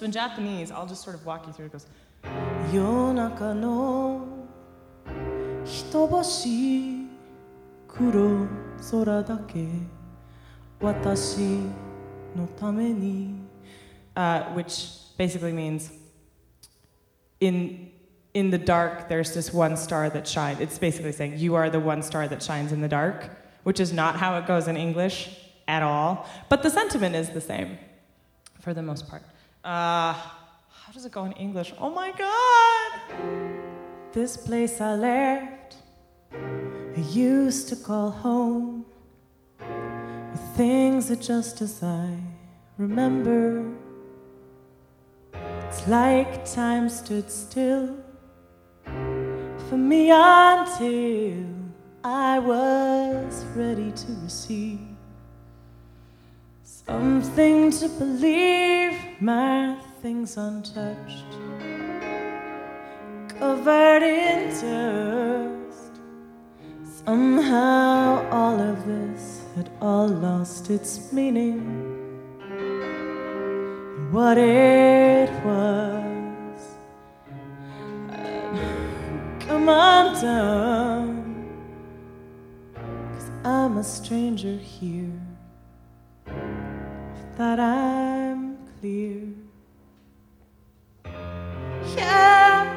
[0.01, 1.67] So in Japanese, I'll just sort of walk you through.
[1.67, 1.85] It goes,
[2.71, 4.47] Yonaka no
[5.63, 7.07] hitobashi
[7.87, 9.69] kuro sora dake
[10.81, 11.71] watashi
[12.35, 13.35] no tame ni.
[14.15, 15.91] Uh, which basically means
[17.39, 17.91] in
[18.33, 21.79] in the dark there's this one star that shines it's basically saying you are the
[21.79, 23.29] one star that shines in the dark
[23.63, 25.29] which is not how it goes in english
[25.67, 27.77] at all but the sentiment is the same
[28.59, 29.23] for the most part
[29.63, 31.71] uh, how does it go in English?
[31.79, 32.91] Oh my god!
[34.11, 35.75] This place I left,
[36.33, 38.85] I used to call home.
[40.55, 42.17] Things are just as I
[42.79, 43.71] remember.
[45.67, 47.95] It's like time stood still
[48.83, 51.45] for me until
[52.03, 54.90] I was ready to receive
[56.91, 61.31] something to believe my things untouched
[63.29, 65.93] covered in dust.
[67.05, 71.61] Somehow all of this had all lost its meaning.
[74.11, 76.61] What it was
[79.39, 81.47] come undone.
[82.75, 85.20] Cause I'm a stranger here.
[87.41, 89.23] That I'm clear.
[91.97, 92.69] Yeah.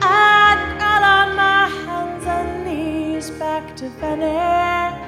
[0.00, 5.07] I'd crawl on my hands and knees back to Venice.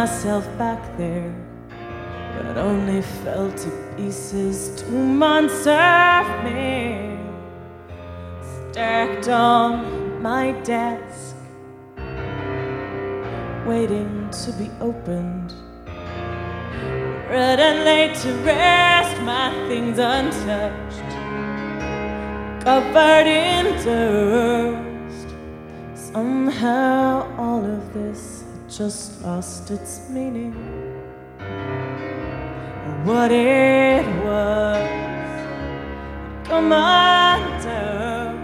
[0.00, 1.30] Myself back there,
[2.38, 7.18] but only fell to pieces two months of me
[8.70, 11.36] stacked on my desk
[13.66, 15.52] waiting to be opened.
[17.28, 21.10] Red and laid to rest, my things untouched,
[22.64, 25.28] covered in dust.
[25.94, 28.29] Somehow all of this
[28.80, 30.54] just lost its meaning.
[33.04, 34.88] What it was,
[36.48, 38.40] come undone.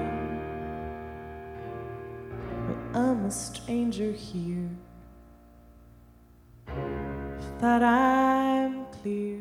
[2.67, 4.69] But I'm a stranger here.
[6.69, 9.41] If that I'm clear.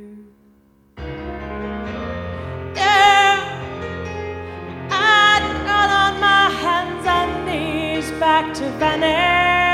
[2.73, 3.35] Yeah,
[4.89, 5.43] I'd
[6.03, 9.64] on my hands and knees back to Venice.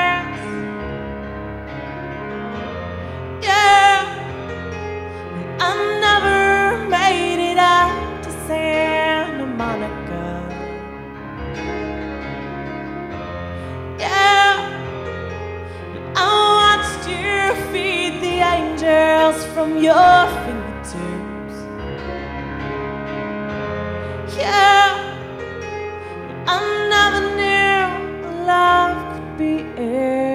[19.32, 21.56] Angels from your fingertips.
[24.38, 24.96] Yeah,
[26.48, 30.31] I never knew love could be as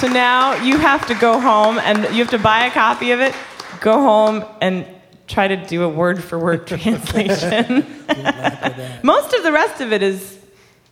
[0.00, 3.20] So now you have to go home and you have to buy a copy of
[3.20, 3.34] it,
[3.80, 4.86] go home and
[5.26, 7.84] try to do a word for word translation.
[9.02, 10.38] Most of the rest of it is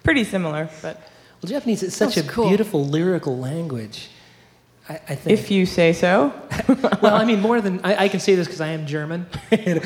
[0.03, 0.97] pretty similar, but
[1.41, 2.49] Well, Japanese is such That's a cool.
[2.49, 4.09] beautiful lyrical language.
[4.89, 5.39] I, I think.
[5.39, 6.33] if you say so.
[7.03, 9.27] well, I mean, more than I, I can say this because I am German.
[9.51, 9.83] it,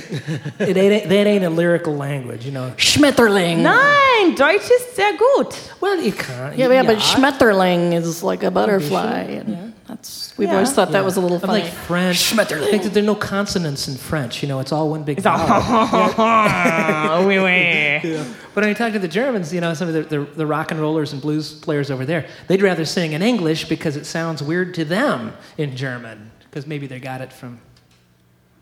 [0.61, 2.73] it ain't, that ain't a lyrical language, you know.
[2.77, 3.59] Schmetterling.
[3.59, 5.73] Nein, Deutsch ist sehr gut.
[5.81, 6.57] Well, you can't.
[6.57, 9.23] Yeah, yeah, but Schmetterling is like a butterfly.
[9.23, 11.65] And that's we've always thought that was a little I'm funny.
[11.65, 12.17] like French.
[12.33, 12.69] Schmetterling.
[12.69, 14.41] I think that there are no consonants in French.
[14.43, 18.25] You know, it's all one big It's all, oh, oui, oui.
[18.55, 20.71] But when you talk to the Germans, you know, some of the, the, the rock
[20.73, 24.43] and rollers and blues players over there, they'd rather sing in English because it sounds
[24.43, 27.61] weird to them in German because maybe they got it from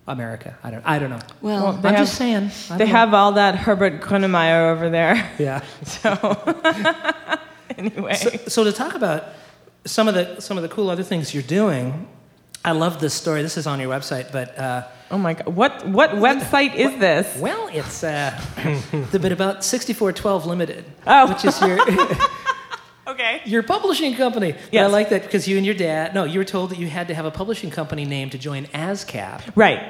[0.07, 0.57] America.
[0.63, 0.85] I don't.
[0.87, 1.21] I don't know.
[1.41, 2.51] well, Well, they I'm have, just saying.
[2.79, 2.91] They know.
[2.91, 5.31] have all that Herbert Grönemeyer over there.
[5.39, 5.63] Yeah.
[5.85, 6.11] So,
[7.77, 8.15] anyway.
[8.15, 9.25] So, so to talk about
[9.89, 12.07] some of the some of the cool other things you're doing,
[12.65, 13.43] I love this story.
[13.43, 15.47] This is on your website, but uh, oh my God.
[15.55, 17.27] What, what website is this?
[17.41, 18.39] well, it's uh,
[19.13, 21.29] the bit about 6412 Limited, Oh.
[21.29, 21.79] which is your
[23.07, 23.41] Okay.
[23.47, 24.53] your publishing company.
[24.71, 26.15] But I like that because you and your dad.
[26.15, 28.67] No, you were told that you had to have a publishing company name to join
[28.67, 29.81] ASCAP, Right.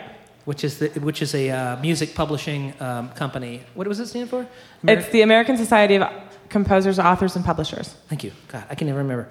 [0.45, 3.63] which is the which is a uh, music publishing um, company.
[3.75, 4.47] What was it stand for?
[4.85, 6.05] It's the American Society of
[6.49, 7.89] Composers, Authors, and Publishers.
[8.09, 8.31] Thank you.
[8.53, 9.29] God, I can never remember.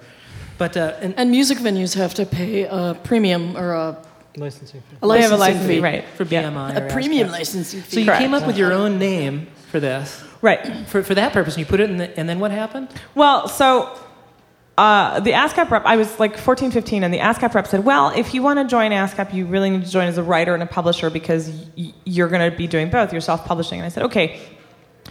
[0.58, 4.04] But uh, and, and music venues have to pay a premium or a,
[4.36, 4.96] Licensing fee.
[5.02, 5.74] a They have licensing a license fee.
[5.76, 6.04] fee, right.
[6.16, 6.42] for Yeah.
[6.44, 7.32] BMI, A or premium ASCAP.
[7.32, 7.90] licensing fee.
[7.94, 8.20] So you Correct.
[8.20, 10.22] came up with your own name for this.
[10.42, 10.86] Right.
[10.86, 12.88] For, for that purpose, and you put it in the, and then what happened?
[13.16, 13.98] Well, so
[14.76, 18.10] uh, the ASCAP rep, I was like 14, 15, and the ASCAP rep said, Well,
[18.14, 20.62] if you want to join ASCAP, you really need to join as a writer and
[20.62, 23.10] a publisher because y- you're going to be doing both.
[23.12, 23.80] You're self publishing.
[23.80, 24.38] And I said, Okay,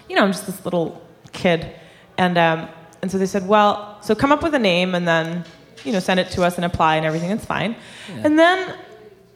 [0.08, 1.02] you know, I'm just this little
[1.34, 1.70] kid.
[2.18, 2.70] And, um,
[3.02, 5.45] and so they said, Well, so come up with a name and then,
[5.84, 7.32] you know, send it to us and apply and everything.
[7.32, 7.76] It's fine.
[8.24, 8.76] And then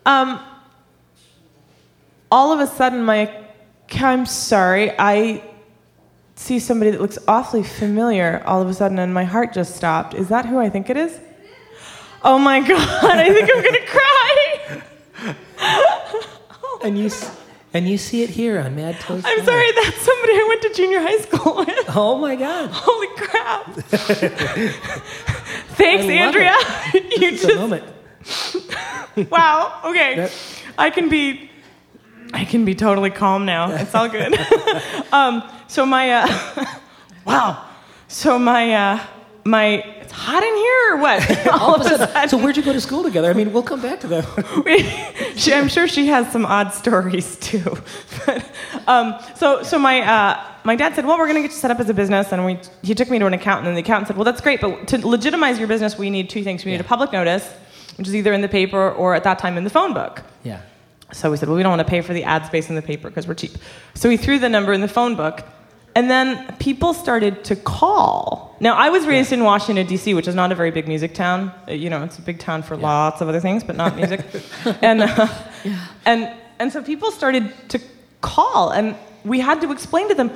[0.05, 0.39] um,
[2.31, 3.41] all of a sudden, my
[3.93, 5.43] I'm sorry, I
[6.35, 10.13] see somebody that looks awfully familiar all of a sudden, and my heart just stopped.
[10.13, 11.19] Is that who I think it is?
[12.23, 14.07] Oh my God, I think I'm gonna cry.
[16.83, 17.09] And you,
[17.73, 19.25] and you see it here on Mad Toast.
[19.25, 19.45] I'm Live.
[19.45, 21.69] sorry, that's somebody I went to junior high school with.
[21.93, 22.69] Oh my God.
[22.71, 23.65] Holy crap.
[25.75, 26.55] Thanks, Andrea.
[26.93, 27.83] you just moment.
[29.29, 29.81] wow.
[29.85, 30.33] Okay, That-
[30.77, 31.49] I can be,
[32.33, 33.71] I can be totally calm now.
[33.71, 34.33] It's all good.
[35.11, 36.65] um, so my, uh,
[37.25, 37.65] wow.
[38.07, 38.99] So my, uh,
[39.43, 41.47] my, it's hot in here or what?
[41.61, 42.29] all of a sudden.
[42.29, 43.29] So where'd you go to school together?
[43.29, 45.33] I mean, we'll come back to that.
[45.37, 47.77] she, I'm sure she has some odd stories too.
[48.25, 48.45] but,
[48.87, 51.71] um, so, so my, uh, my dad said, "Well, we're going to get you set
[51.71, 54.09] up as a business," and we, he took me to an accountant, and the accountant
[54.09, 56.63] said, "Well, that's great, but to legitimize your business, we need two things.
[56.65, 57.49] We need a public notice,
[57.97, 60.61] which is either in the paper or at that time in the phone book." Yeah.
[61.13, 62.81] So we said, well, we don't want to pay for the ad space in the
[62.81, 63.51] paper because we're cheap.
[63.95, 65.43] So we threw the number in the phone book.
[65.95, 68.55] And then people started to call.
[68.61, 71.51] Now, I was raised in Washington, D.C., which is not a very big music town.
[71.67, 74.23] Uh, You know, it's a big town for lots of other things, but not music.
[74.81, 75.27] and, uh,
[76.05, 77.79] and, and so people started to
[78.21, 80.31] call, and we had to explain to them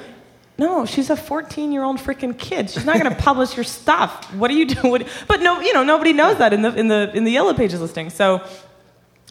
[0.57, 2.69] no, she's a 14 year old freaking kid.
[2.69, 4.33] She's not going to publish your stuff.
[4.33, 5.05] What are you doing?
[5.27, 7.81] But no, you know, nobody knows that in the, in, the, in the Yellow Pages
[7.81, 8.09] listing.
[8.09, 8.41] So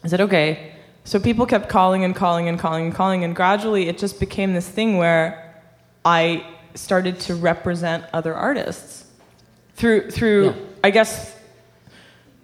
[0.03, 0.73] I said, okay.
[1.03, 4.53] So people kept calling and calling and calling and calling, and gradually it just became
[4.53, 5.44] this thing where
[6.05, 6.45] I
[6.75, 9.05] started to represent other artists
[9.75, 10.53] through through Yeah.
[10.83, 11.33] I guess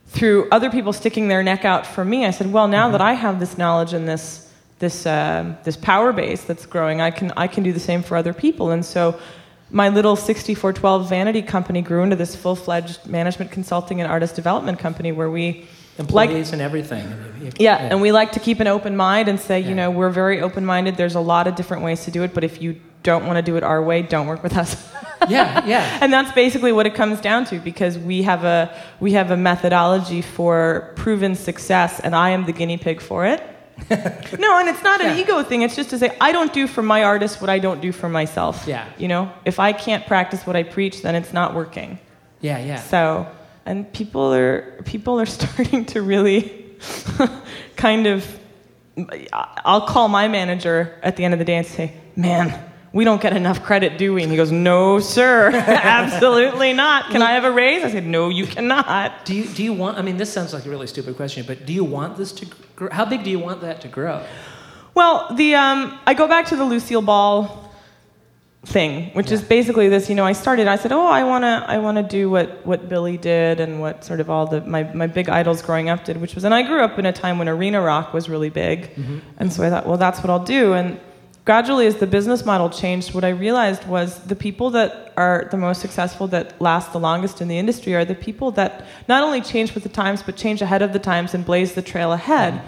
[0.07, 2.26] through other people sticking their neck out for me.
[2.26, 2.91] I said, well, now Mm-hmm.
[2.93, 7.12] that I have this knowledge and this this um, this power base that's growing, I
[7.12, 9.20] can I can do the same for other people, and so.
[9.74, 15.14] My little 6412 vanity company grew into this full-fledged management consulting and artist development company
[15.14, 15.66] where we
[16.10, 17.06] like Employees and everything.
[17.41, 19.70] You- yeah, and we like to keep an open mind and say, Yeah.
[19.70, 20.95] you know, we're very open minded.
[20.95, 23.41] There's a lot of different ways to do it, but if you don't want to
[23.41, 24.76] do it our way, don't work with us.
[25.30, 25.97] yeah, yeah.
[26.02, 29.38] and that's basically what it comes down to because we have a we have a
[29.38, 33.41] methodology for proven success and I am the guinea pig for it.
[33.89, 35.22] no, and it's not an Yeah.
[35.24, 35.64] ego thing.
[35.64, 38.10] It's just to say I don't do for my artist what I don't do for
[38.10, 38.66] myself.
[38.68, 38.86] Yeah.
[38.99, 41.97] You know, if I can't practice what I preach, then it's not working.
[42.41, 42.76] Yeah, yeah.
[42.78, 43.28] So,
[43.66, 46.66] and people are people are starting to really
[47.76, 48.39] kind of.
[49.32, 53.22] I'll call my manager at the end of the day and say, "Man, we don't
[53.22, 57.09] get enough credit, do we?" And he goes, "No, sir, absolutely not.
[57.09, 59.97] Can I have a raise?" I said, "No, you cannot." Do you, do you want,
[59.97, 62.47] I mean, this sounds like a really stupid question, but do you want this to
[62.76, 62.89] grow?
[62.91, 64.26] How big do you want that to grow?
[64.93, 67.61] Well, the um, I go back to the Lucille Ball
[68.66, 70.09] thing, which is basically this.
[70.09, 70.68] You know, I started.
[70.68, 74.20] I said, "Oh, I wanna, I wanna do what what Billy did and what sort
[74.20, 76.82] of all the my my big idols growing up did." Which was, and I grew
[76.82, 79.20] up in a time when arena rock was really big, mm-hmm.
[79.38, 80.74] and so I thought, well, that's what I'll do.
[80.74, 80.99] And
[81.43, 85.57] gradually, as the business model changed, what I realized was the people that are the
[85.57, 89.41] most successful, that last the longest in the industry, are the people that not only
[89.41, 92.62] change with the times, but change ahead of the times and blaze the trail ahead.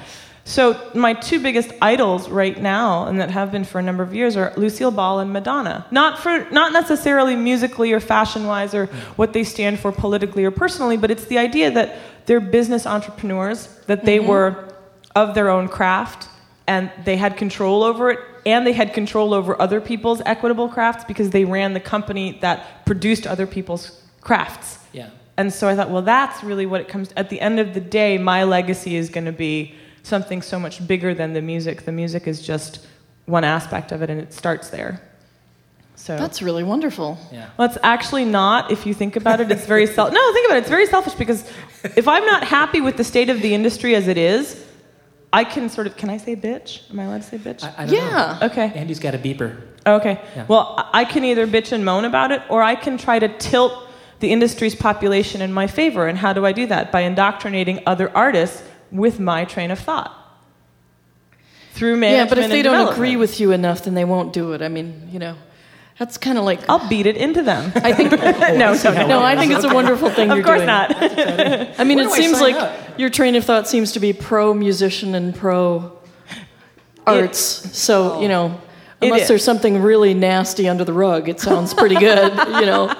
[0.46, 4.14] So my two biggest idols right now, and that have been for a number of
[4.14, 5.86] years, are Lucille Ball and Madonna.
[5.90, 10.98] Not for not necessarily musically or fashion-wise or what they stand for politically or personally,
[10.98, 14.28] but it's the idea that they're business entrepreneurs, that they mm-hmm.
[14.28, 14.74] were
[15.16, 16.28] of their own craft,
[16.68, 21.06] and they had control over it, and they had control over other people's equitable crafts
[21.06, 24.80] because they ran the company that produced other people's crafts.
[24.92, 25.10] Yeah.
[25.38, 27.14] And so I thought, well, that's really what it comes.
[27.16, 30.86] At the end of the day, my legacy is going to be something so much
[30.88, 31.84] bigger than the music.
[31.86, 32.86] The music is just
[33.26, 35.02] one aspect of it, and it starts there.
[35.96, 37.18] So That's really wonderful.
[37.32, 37.50] Yeah.
[37.58, 38.72] well, it's actually not.
[38.72, 40.12] If you think about it, it's very self.
[40.12, 40.62] No, think about it.
[40.62, 41.50] It's very selfish because
[41.96, 44.66] if I'm not happy with the state of the industry as it is,
[45.32, 45.96] I can sort of.
[45.96, 46.90] Can I say bitch?
[46.92, 47.64] Am I allowed to say bitch?
[47.64, 48.38] I, I don't Yeah.
[48.42, 48.48] know.
[48.48, 48.72] okay.
[48.76, 49.62] Andy's got a beeper.
[49.86, 50.20] Okay.
[50.36, 50.46] Yeah.
[50.48, 53.30] Well, I I can either bitch and moan about it, or I can try to
[53.38, 53.74] tilt
[54.20, 56.08] the industry's population in my favor.
[56.08, 56.92] And how do I do that?
[56.92, 58.62] By indoctrinating other artists
[58.94, 60.16] with my train of thought
[61.74, 62.14] through man.
[62.14, 64.62] Yeah, but if they don't agree with you enough, then they won't do it.
[64.62, 65.36] I mean, you know,
[65.98, 66.62] that's kind of like.
[66.70, 67.72] I'll beat it into them.
[67.76, 68.12] I think
[68.58, 69.24] no, no, no.
[69.24, 70.68] I think it's a wonderful thing of you're course doing.
[70.68, 70.96] not.
[71.80, 73.00] I mean, Where it seems like up?
[73.00, 75.98] your train of thought seems to be pro musician and pro
[77.06, 77.40] arts.
[77.40, 78.62] so you know,
[79.02, 82.32] unless there's something really nasty under the rug, it sounds pretty good.
[82.60, 82.94] you know.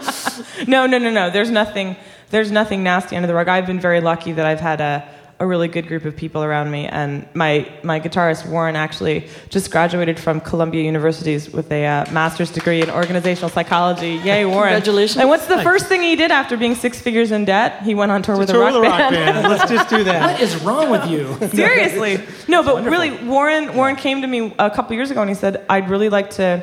[0.68, 1.30] no, no, no, no.
[1.30, 1.96] There's nothing.
[2.32, 3.48] There's nothing nasty under the rug.
[3.48, 5.08] I've been very lucky that I've had a,
[5.40, 9.72] a really good group of people around me, and my my guitarist Warren actually just
[9.72, 14.16] graduated from Columbia University's with a uh, master's degree in organizational psychology.
[14.24, 14.74] Yay, Warren!
[14.74, 15.18] Congratulations.
[15.18, 17.84] And what's the first thing he did after being six figures in debt?
[17.84, 19.16] He went on tour with a Tour rock with a rock band.
[19.16, 19.48] band.
[19.50, 20.32] Let's just do that.
[20.32, 21.36] What is wrong with you?
[21.50, 22.24] Seriously.
[22.48, 25.66] No, but really, Warren Warren came to me a couple years ago and he said,
[25.70, 26.62] I'd really like to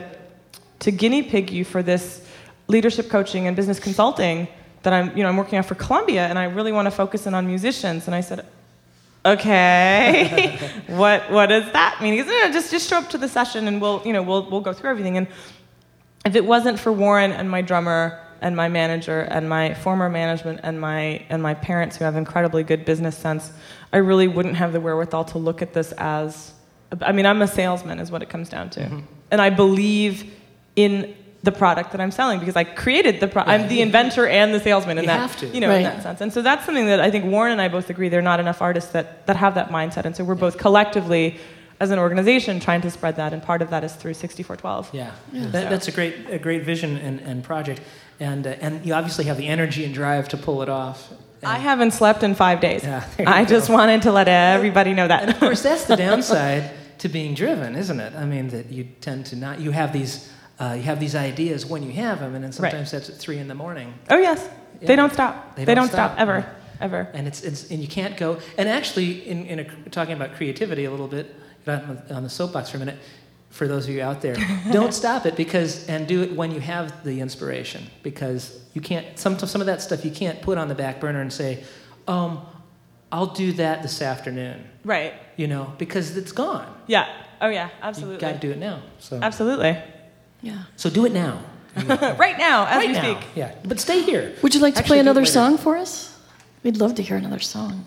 [0.81, 2.27] to guinea pig you for this
[2.68, 4.49] leadership coaching and business consulting
[4.83, 7.27] that I'm, you know, I'm working on for Columbia, and I really want to focus
[7.27, 8.07] in on musicians.
[8.07, 8.47] And I said,
[9.25, 12.14] okay, what what does that mean?
[12.14, 14.23] He goes, no, no, just just show up to the session, and we'll, you know,
[14.23, 15.16] we'll we'll go through everything.
[15.16, 15.27] And
[16.25, 20.61] if it wasn't for Warren and my drummer and my manager and my former management
[20.62, 23.53] and my and my parents who have incredibly good business sense,
[23.93, 26.55] I really wouldn't have the wherewithal to look at this as
[27.03, 28.81] I mean, I'm a salesman is what it comes down to.
[28.81, 29.01] Mm-hmm.
[29.31, 30.35] And I believe
[30.77, 33.51] in the product that I'm selling because I created the product.
[33.51, 35.47] I'm the inventor and the salesman in You that have to.
[35.47, 36.20] you know in that sense.
[36.20, 38.41] And so that's something that I think Warren and I both agree there are not
[38.41, 40.05] enough artists that that have that mindset.
[40.05, 41.38] And so we're both collectively
[41.80, 44.91] as an organization trying to spread that and part of that is through 6412.
[44.93, 47.80] Yeah, That, that's a great, a great vision and, and project,
[48.20, 51.11] and uh, and you obviously have the energy and drive to pull it off.
[51.43, 52.84] I haven't slept in 5 days.
[52.84, 53.49] Yeah, I go.
[53.49, 55.22] just wanted to let everybody know that.
[55.22, 58.12] And of course, that's the downside to being driven, isn't it?
[58.14, 59.59] I mean, that you tend to not.
[59.59, 60.30] You have these,
[60.61, 62.71] uh, you have these ideas when you have them, and then Right.
[62.71, 64.49] sometimes that's at three in the morning, oh yes.
[64.81, 64.87] Yeah.
[64.89, 65.57] They don't stop.
[65.57, 66.21] They They, don't don't, stop, stop.
[66.21, 66.47] ever.
[66.81, 67.09] Ever.
[67.13, 68.39] and it's, it's and you can't go.
[68.57, 71.35] And actually, in, in a, talking about creativity a little bit,
[71.67, 72.99] got on the- soapbox for a minute.
[73.51, 74.37] For those of you out there,
[74.73, 79.19] don't stop it because and do it when you have the inspiration because you can't
[79.19, 81.65] some some of that stuff you can't put on the back burner and say,
[82.07, 82.41] um,
[83.11, 84.65] I'll do that this afternoon.
[84.85, 85.15] Right.
[85.37, 86.73] You know, because it's gone.
[86.87, 87.09] Yeah.
[87.41, 88.19] Oh yeah, You absolutely.
[88.21, 88.83] got to do it now.
[89.01, 89.77] So Absolutely.
[90.43, 90.62] Yeah.
[90.76, 91.43] so do it now.
[91.76, 93.03] right now, as right we now.
[93.03, 93.28] speak.
[93.34, 94.34] Yeah, but stay here.
[94.43, 96.18] Would you like to Actually, play another song for us?
[96.62, 97.86] We'd love to hear another song.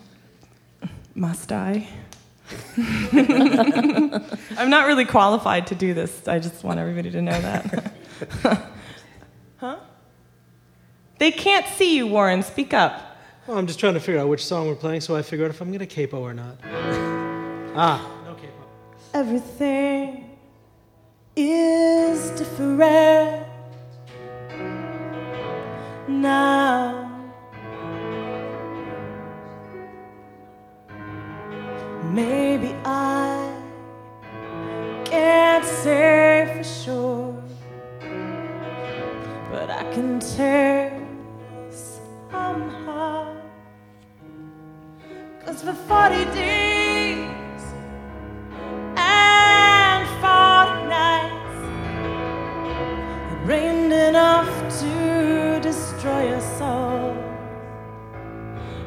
[1.15, 1.87] Must I?
[4.57, 6.27] I'm not really qualified to do this.
[6.27, 7.93] I just want everybody to know that.
[9.57, 9.77] huh?
[11.19, 12.41] They can't see you, Warren.
[12.43, 13.17] Speak up.
[13.47, 15.51] Well, I'm just trying to figure out which song we're playing, so I figure out
[15.51, 16.55] if I'm going to capo or not.
[17.75, 18.67] ah, no capo.
[19.13, 20.22] Everything
[21.35, 23.45] is different
[26.07, 27.09] now.
[32.11, 33.51] Maybe I
[35.05, 37.43] can't say for sure,
[39.49, 41.01] but I can tell
[41.71, 43.35] somehow.
[45.43, 46.82] Cause for 40 days
[53.45, 57.11] rained enough to destroy us all.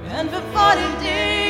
[0.08, 1.45] And for 40 days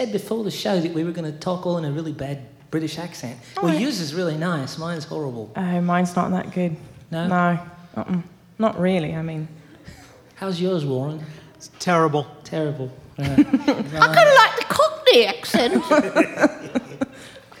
[0.00, 2.38] said before the show that we were going to talk all in a really bad
[2.70, 3.38] British accent.
[3.58, 3.82] All well, right.
[3.82, 4.78] yours is really nice.
[4.78, 5.52] Mine's horrible.
[5.54, 6.74] Uh, mine's not that good.
[7.10, 7.26] No?
[7.28, 7.60] No.
[7.96, 8.22] Uh-uh.
[8.58, 9.14] Not really.
[9.14, 9.46] I mean,
[10.36, 11.22] How's yours, Warren?
[11.56, 12.26] It's terrible.
[12.44, 12.90] Terrible.
[13.18, 13.38] Right.
[13.38, 15.74] I kind of like the Cockney accent.
[15.90, 16.00] I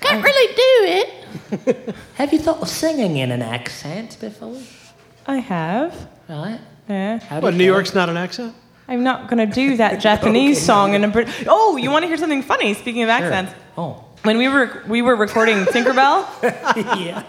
[0.00, 1.94] Can't really do it.
[2.14, 4.56] Have you thought of singing in an accent before?
[5.26, 6.08] I have.
[6.30, 6.58] Right.
[6.88, 7.18] Yeah.
[7.18, 7.66] How do What, you New?
[7.66, 8.54] York's not an accent?
[8.90, 11.28] I'm not going to do that Japanese song in a Brit.
[11.46, 12.74] Oh, you want to hear something funny?
[12.74, 14.04] Speaking of accents, Oh.
[14.24, 16.26] when we were we were recording Tinkerbell,
[17.00, 17.22] yeah.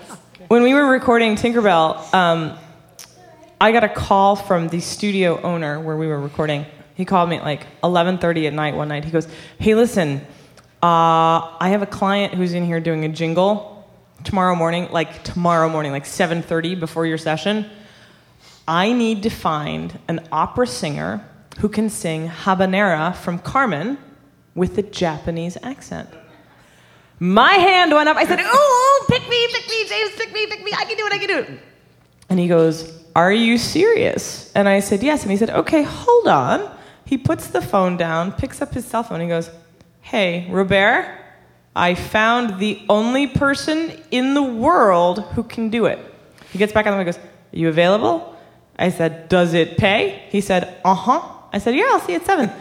[0.47, 2.57] when we were recording Tinkerbell, um,
[3.61, 6.65] I got a call from the studio owner where we were recording.
[6.95, 9.05] He called me at like 11:30 at night one night.
[9.05, 9.27] He goes,
[9.59, 10.21] "Hey, listen,
[10.81, 13.87] uh, I have a client who's in here doing a jingle
[14.23, 17.67] tomorrow morning, like tomorrow morning, like 7:30 before your session.
[18.67, 21.23] I need to find an opera singer
[21.59, 23.97] who can sing Habanera from Carmen
[24.55, 26.09] with a Japanese accent."
[27.19, 28.17] My hand went up.
[28.17, 30.71] I said, "Ooh, pick me, pick me, James, pick me, pick me.
[30.75, 31.13] I can do it.
[31.13, 31.59] I can do it."
[32.31, 34.53] And he goes, Are you serious?
[34.55, 35.23] And I said, Yes.
[35.23, 36.73] And he said, Okay, hold on.
[37.05, 39.49] He puts the phone down, picks up his cell phone, and he goes,
[39.99, 41.13] Hey, Robert,
[41.75, 45.99] I found the only person in the world who can do it.
[46.53, 47.17] He gets back on the phone and goes,
[47.53, 48.33] Are you available?
[48.79, 50.23] I said, Does it pay?
[50.29, 51.21] He said, Uh huh.
[51.53, 52.51] I said, Yeah, I'll see you at seven.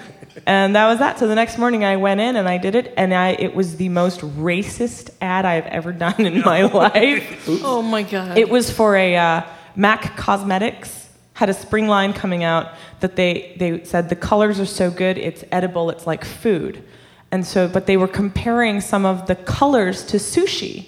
[0.47, 1.19] and that was that.
[1.19, 3.77] So the next morning I went in and I did it, and I, it was
[3.77, 7.45] the most racist ad I've ever done in my life.
[7.63, 8.37] Oh my God.
[8.39, 9.43] It was for a uh,
[9.77, 14.67] MAC Cosmetics had a spring line coming out that they they said the colors are
[14.67, 16.83] so good it's edible it's like food,
[17.31, 20.87] and so but they were comparing some of the colors to sushi.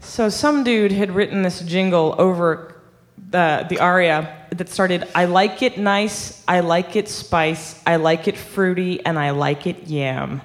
[0.00, 2.77] So some dude had written this jingle over
[3.30, 8.28] the the aria that started I like it nice, I like it spice, I like
[8.28, 10.40] it fruity, and I like it yam.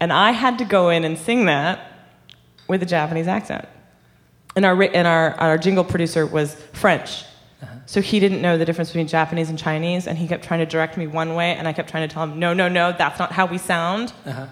[0.00, 1.80] And I had to go in and sing that
[2.68, 3.66] with a Japanese accent.
[4.56, 7.24] And our, and our, our jingle producer was French.
[7.86, 10.66] So he didn't know the difference between Japanese and Chinese, and he kept trying to
[10.66, 13.18] direct me one way, and I kept trying to tell him, no, no, no, that's
[13.18, 14.12] not how we sound.
[14.24, 14.46] Uh-huh.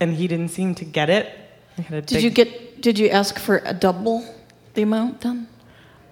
[0.00, 1.32] And he didn't seem to get it.
[1.76, 2.80] He had a did big- you get?
[2.82, 4.24] Did you ask for a double
[4.74, 5.48] the amount then?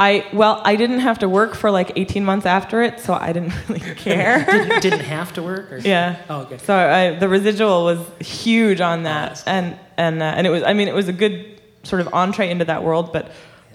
[0.05, 3.32] I, well, I didn't have to work for like 18 months after it, so I
[3.32, 4.44] didn't really care.
[4.44, 5.70] didn't, didn't have to work?
[5.72, 5.78] Or?
[5.78, 6.16] Yeah.
[6.28, 6.59] Oh, okay.
[6.59, 9.53] So I, the residual was huge on that, that's cool.
[9.55, 10.62] and and uh, and it was.
[10.62, 13.30] I mean, it was a good sort of entree into that world, but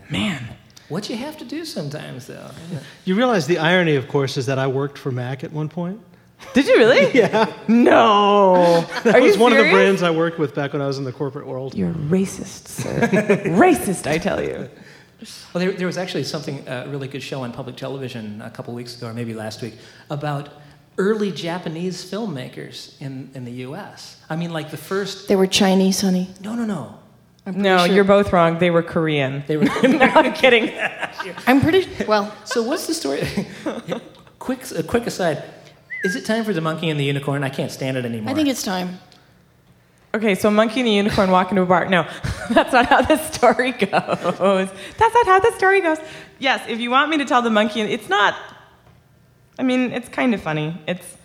[0.10, 0.42] man,
[0.90, 2.50] What you have to do sometimes, though.
[2.72, 2.84] isn't?
[3.06, 6.00] You realize the irony, of course, is that I worked for Mac at one point.
[6.54, 7.12] did you really?
[7.18, 7.52] Yeah.
[7.68, 8.86] No.
[9.04, 10.98] That Are you was one of the brands I worked with back when I was
[10.98, 11.74] in the corporate world.
[11.76, 13.00] You're racist, sir.
[13.66, 14.70] racist, I tell you.
[15.54, 18.50] Well, there, there was actually something, uh, a really good show on public television a
[18.50, 19.74] couple weeks ago, or maybe last week,
[20.10, 20.50] about
[20.98, 24.22] early Japanese filmmakers in, in the U.S.
[24.30, 25.28] I mean, like the first.
[25.28, 26.30] They were Chinese, honey.
[26.42, 27.00] No, no, no.
[27.48, 28.60] No, sure- you're both wrong.
[28.60, 29.44] They were Korean.
[29.48, 29.64] They were.
[29.84, 30.78] no, I'm kidding.
[31.48, 32.36] I'm pretty well.
[32.44, 33.26] so what's the story?
[34.40, 35.44] quick, a quick aside.
[36.04, 37.44] Is it time for the monkey and the unicorn?
[37.44, 38.30] I can't stand it anymore.
[38.30, 39.00] I think it's time.
[40.18, 41.86] Okay, so a Monkey and the Unicorn walk into a bar.
[41.86, 42.10] No,
[42.50, 43.88] that's not how the story goes.
[44.98, 46.00] That's not how the story goes.
[46.40, 48.36] Yes, if you want me to tell the monkey, and it's not.
[49.60, 50.76] I mean, it's kind of funny.
[50.88, 51.18] It's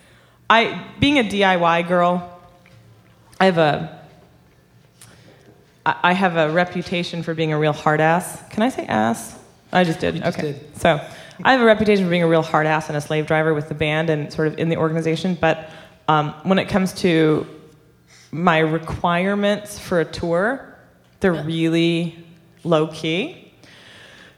[0.47, 2.39] I being a DIY girl.
[3.39, 3.99] I have a.
[5.87, 8.47] I have a reputation for being a real hard ass.
[8.51, 9.39] Can I say ass?
[9.71, 10.13] I just did.
[10.13, 10.51] You just okay.
[10.51, 10.77] did.
[10.77, 11.03] So
[11.43, 13.69] I have a reputation for being a real hard ass and a slave driver with
[13.69, 15.33] the band and sort of in the organization.
[15.33, 15.71] But
[16.07, 17.47] um, when it comes to
[18.33, 20.75] my requirements for a tour,
[21.19, 22.25] they're really
[22.63, 23.53] low key.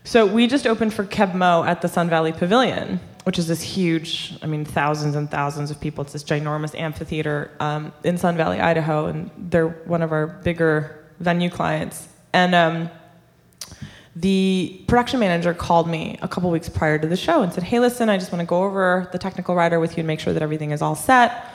[0.03, 3.61] So we just opened for Keb Mo at the Sun Valley Pavilion, which is this
[3.61, 6.03] huge, I mean, thousands and thousands of people.
[6.03, 11.03] It's this ginormous amphitheater um, in Sun Valley, Idaho, and they're one of our bigger
[11.19, 12.07] venue clients.
[12.33, 12.89] And um,
[14.15, 17.79] the production manager called me a couple weeks prior to the show and said, "Hey,
[17.79, 20.33] listen, I just want to go over the technical rider with you and make sure
[20.33, 21.45] that everything is all set.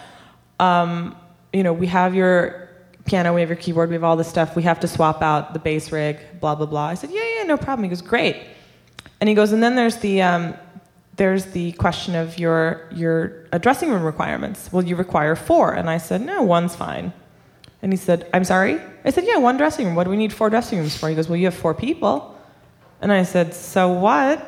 [0.59, 1.17] Um,
[1.53, 2.69] you know, we have your
[3.05, 4.55] piano, we have your keyboard, we have all this stuff.
[4.57, 7.43] We have to swap out the bass rig, blah blah blah." I said, "Yeah, yeah,
[7.45, 8.37] no problem." He goes, "Great,"
[9.21, 10.55] and he goes, "And then there's the um,
[11.17, 14.73] there's the question of your your dressing room requirements.
[14.73, 15.73] Will you require four?
[15.73, 17.13] And I said, "No, one's fine."
[17.83, 19.95] And he said, "I'm sorry." I said, "Yeah, one dressing room.
[19.95, 22.37] What do we need four dressing rooms for?" He goes, "Well, you have four people."
[23.01, 24.39] And I said, So what?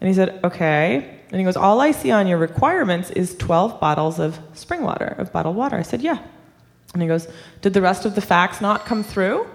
[0.00, 1.20] And he said, Okay.
[1.30, 5.14] And he goes, All I see on your requirements is 12 bottles of spring water,
[5.18, 5.76] of bottled water.
[5.76, 6.18] I said, Yeah.
[6.92, 7.28] And he goes,
[7.60, 9.46] Did the rest of the fax not come through?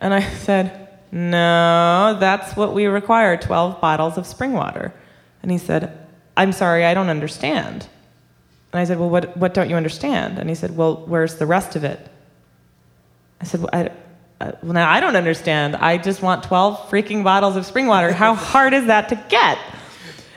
[0.00, 4.92] And I said, No, that's what we require 12 bottles of spring water.
[5.42, 6.06] And he said,
[6.36, 7.86] I'm sorry, I don't understand.
[8.72, 10.38] And I said, Well, what, what don't you understand?
[10.38, 12.10] And he said, Well, where's the rest of it?
[13.40, 13.90] I said, well, I,
[14.40, 15.76] uh, well, now I don't understand.
[15.76, 18.12] I just want 12 freaking bottles of spring water.
[18.12, 19.58] How hard is that to get?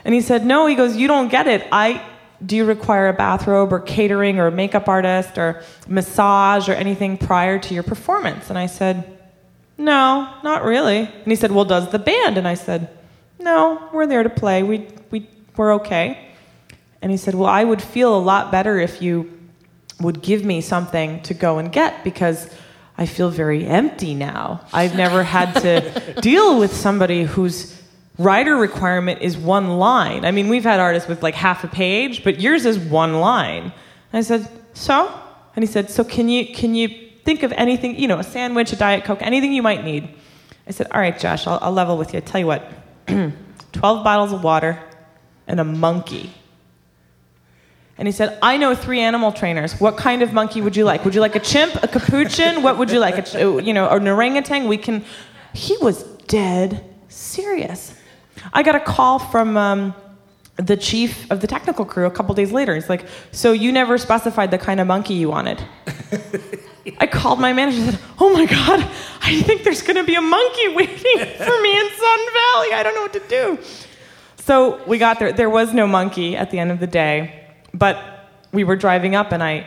[0.04, 1.66] And he said, No, he goes, You don't get it.
[1.72, 2.04] I
[2.44, 7.18] do you require a bathrobe or catering or a makeup artist or massage or anything
[7.18, 8.48] prior to your performance?
[8.48, 9.18] And I said,
[9.76, 10.98] No, not really.
[10.98, 12.38] And he said, Well, does the band?
[12.38, 12.88] And I said,
[13.38, 14.62] No, we're there to play.
[14.62, 15.26] We, we,
[15.56, 16.18] we're okay.
[17.02, 19.32] And he said, Well, I would feel a lot better if you
[20.00, 22.48] would give me something to go and get because
[22.96, 24.60] I feel very empty now.
[24.72, 27.80] I've never had to deal with somebody whose
[28.18, 30.24] rider requirement is one line.
[30.24, 33.72] I mean, we've had artists with like half a page, but yours is one line.
[34.12, 35.12] And I said, "So?"
[35.54, 36.88] And he said, "So can you can you
[37.24, 40.08] think of anything, you know, a sandwich, a diet coke, anything you might need?"
[40.66, 42.18] I said, "All right, Josh, I'll, I'll level with you.
[42.18, 42.70] I tell you what,
[43.06, 43.32] 12
[44.04, 44.78] bottles of water
[45.46, 46.34] and a monkey."
[47.98, 49.80] And he said, I know three animal trainers.
[49.80, 51.04] What kind of monkey would you like?
[51.04, 52.62] Would you like a chimp, a capuchin?
[52.62, 53.34] What would you like?
[53.34, 54.68] A, you know, an orangutan?
[54.68, 55.04] We can.
[55.52, 57.97] He was dead serious.
[58.52, 59.94] I got a call from um,
[60.56, 62.74] the chief of the technical crew a couple days later.
[62.74, 65.62] He's like, So you never specified the kind of monkey you wanted?
[66.98, 68.80] I called my manager and said, Oh my God,
[69.22, 72.72] I think there's going to be a monkey waiting for me in Sun Valley.
[72.72, 73.58] I don't know what to do.
[74.36, 75.32] So we got there.
[75.32, 79.30] There was no monkey at the end of the day, but we were driving up,
[79.30, 79.66] and I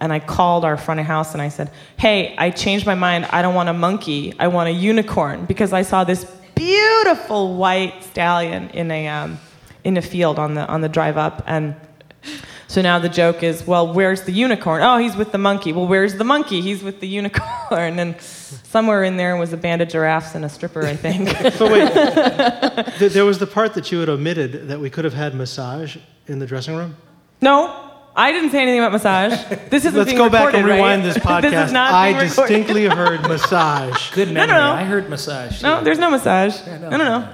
[0.00, 3.26] and I called our front of house and I said, "Hey, I changed my mind.
[3.26, 4.34] I don't want a monkey.
[4.38, 6.24] I want a unicorn because I saw this
[6.56, 9.38] beautiful white stallion in a um,
[9.84, 11.76] in a field on the on the drive up and."
[12.68, 14.82] So now the joke is, well, where's the unicorn?
[14.82, 15.72] Oh, he's with the monkey.
[15.72, 16.60] Well, where's the monkey?
[16.60, 17.98] He's with the unicorn.
[18.00, 21.28] And somewhere in there was a band of giraffes and a stripper, I think.
[21.58, 21.94] But wait,
[23.12, 25.96] there was the part that you had omitted that we could have had massage
[26.26, 26.96] in the dressing room.
[27.40, 29.32] No, I didn't say anything about massage.
[29.70, 31.14] This isn't Let's being go back and rewind right?
[31.14, 31.42] this podcast.
[31.50, 32.54] this is not I being recorded.
[32.56, 34.10] distinctly heard massage.
[34.12, 34.46] Good No, memory.
[34.56, 34.72] no, no.
[34.72, 35.62] I heard massage.
[35.62, 35.84] No, too.
[35.84, 36.56] there's no massage.
[36.66, 37.28] Yeah, No, no, no.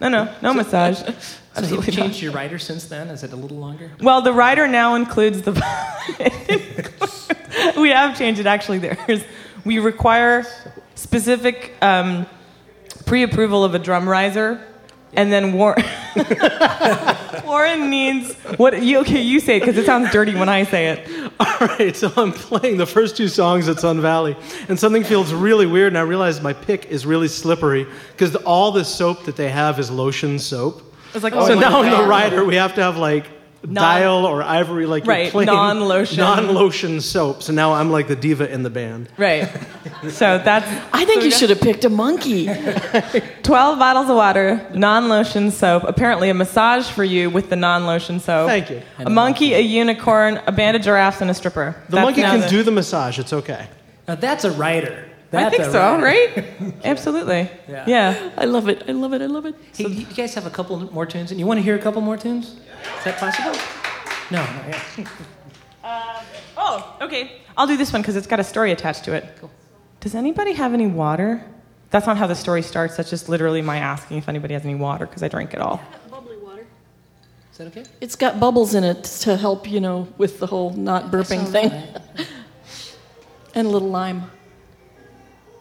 [0.00, 0.98] No, no, no massage.
[1.00, 2.02] So you've Absolutely not.
[2.04, 3.08] changed your rider since then?
[3.08, 3.90] Is it a little longer?
[4.00, 5.52] Well, the rider now includes the.
[7.76, 8.78] we have changed it actually.
[8.78, 9.24] There's
[9.64, 10.46] we require
[10.94, 12.26] specific um,
[13.06, 14.60] pre-approval of a drum riser,
[15.14, 15.84] and then Warren.
[17.44, 19.20] Warren needs what you okay?
[19.20, 21.32] You say it because it sounds dirty when I say it.
[21.40, 24.36] All right, so I'm playing the first two songs at Sun Valley,
[24.68, 28.72] and something feels really weird, and I realize my pick is really slippery because all
[28.72, 30.82] the soap that they have is lotion soap.
[31.14, 32.08] It's like so oh my now in the God.
[32.08, 33.26] rider, we have to have like
[33.72, 36.18] dial or ivory, like Right, you're playing non-lotion.
[36.18, 37.42] non-lotion soap.
[37.42, 39.08] So now I'm like the diva in the band.
[39.16, 39.48] Right.
[40.10, 42.46] So that's I think you should have picked a monkey.
[43.42, 47.84] 12 bottles of water, non lotion soap, apparently a massage for you with the non
[47.86, 48.48] lotion soap.
[48.48, 48.82] Thank you.
[48.98, 51.74] A monkey, a unicorn, a band of giraffes, and a stripper.
[51.88, 53.18] The That's monkey can the- do the massage.
[53.18, 53.66] It's okay.
[54.06, 55.04] Now that's a rider.
[55.30, 56.02] I think so, rider.
[56.02, 56.74] right?
[56.84, 57.50] Absolutely.
[57.68, 57.84] Yeah.
[57.86, 58.30] Yeah.
[58.38, 58.84] I love it.
[58.88, 59.20] I love it.
[59.20, 59.54] I love it.
[59.76, 62.00] Hey, you guys have a couple more tunes, and you want to hear a couple
[62.00, 62.56] more tunes?
[62.98, 63.58] Is that possible?
[64.30, 65.08] No, not yet.
[66.56, 67.40] Oh, okay.
[67.56, 69.24] I'll do this one because it's got a story attached to it.
[69.40, 69.50] Cool.
[70.00, 71.44] Does anybody have any water?
[71.90, 72.96] That's not how the story starts.
[72.96, 75.80] That's just literally my asking if anybody has any water because I drink it all.
[76.10, 76.66] Bubbly water.
[77.52, 77.84] Is that okay?
[78.00, 81.72] It's got bubbles in it to help, you know, with the whole not burping thing.
[83.54, 84.30] and a little lime.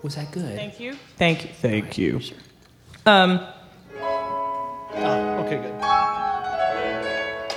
[0.03, 0.55] Was that good?
[0.55, 0.95] Thank you.
[1.17, 1.49] Thank you.
[1.61, 2.21] Thank you.
[3.05, 3.47] Um,
[4.99, 6.06] Oh, okay, good.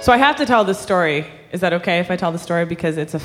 [0.02, 1.26] So I have to tell this story.
[1.52, 3.20] Is that okay if I tell the story because it's a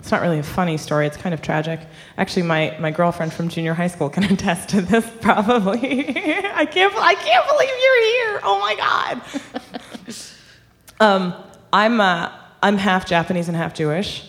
[0.00, 1.06] it's not really a funny story.
[1.06, 1.78] It's kind of tragic.
[2.16, 6.08] Actually, my, my girlfriend from junior high school can attest to this probably.
[6.08, 8.40] I can't I can't believe you're here.
[8.42, 10.16] Oh my god.
[11.00, 11.34] um,
[11.72, 12.32] I'm uh,
[12.62, 14.26] I'm half Japanese and half Jewish.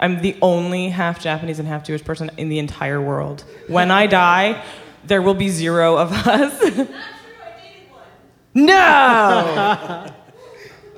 [0.00, 3.44] I'm the only half Japanese and half Jewish person in the entire world.
[3.68, 4.64] When I die,
[5.04, 6.60] there will be zero of us.
[6.60, 6.88] Not true.
[6.90, 8.66] I dated one.
[8.66, 10.14] No.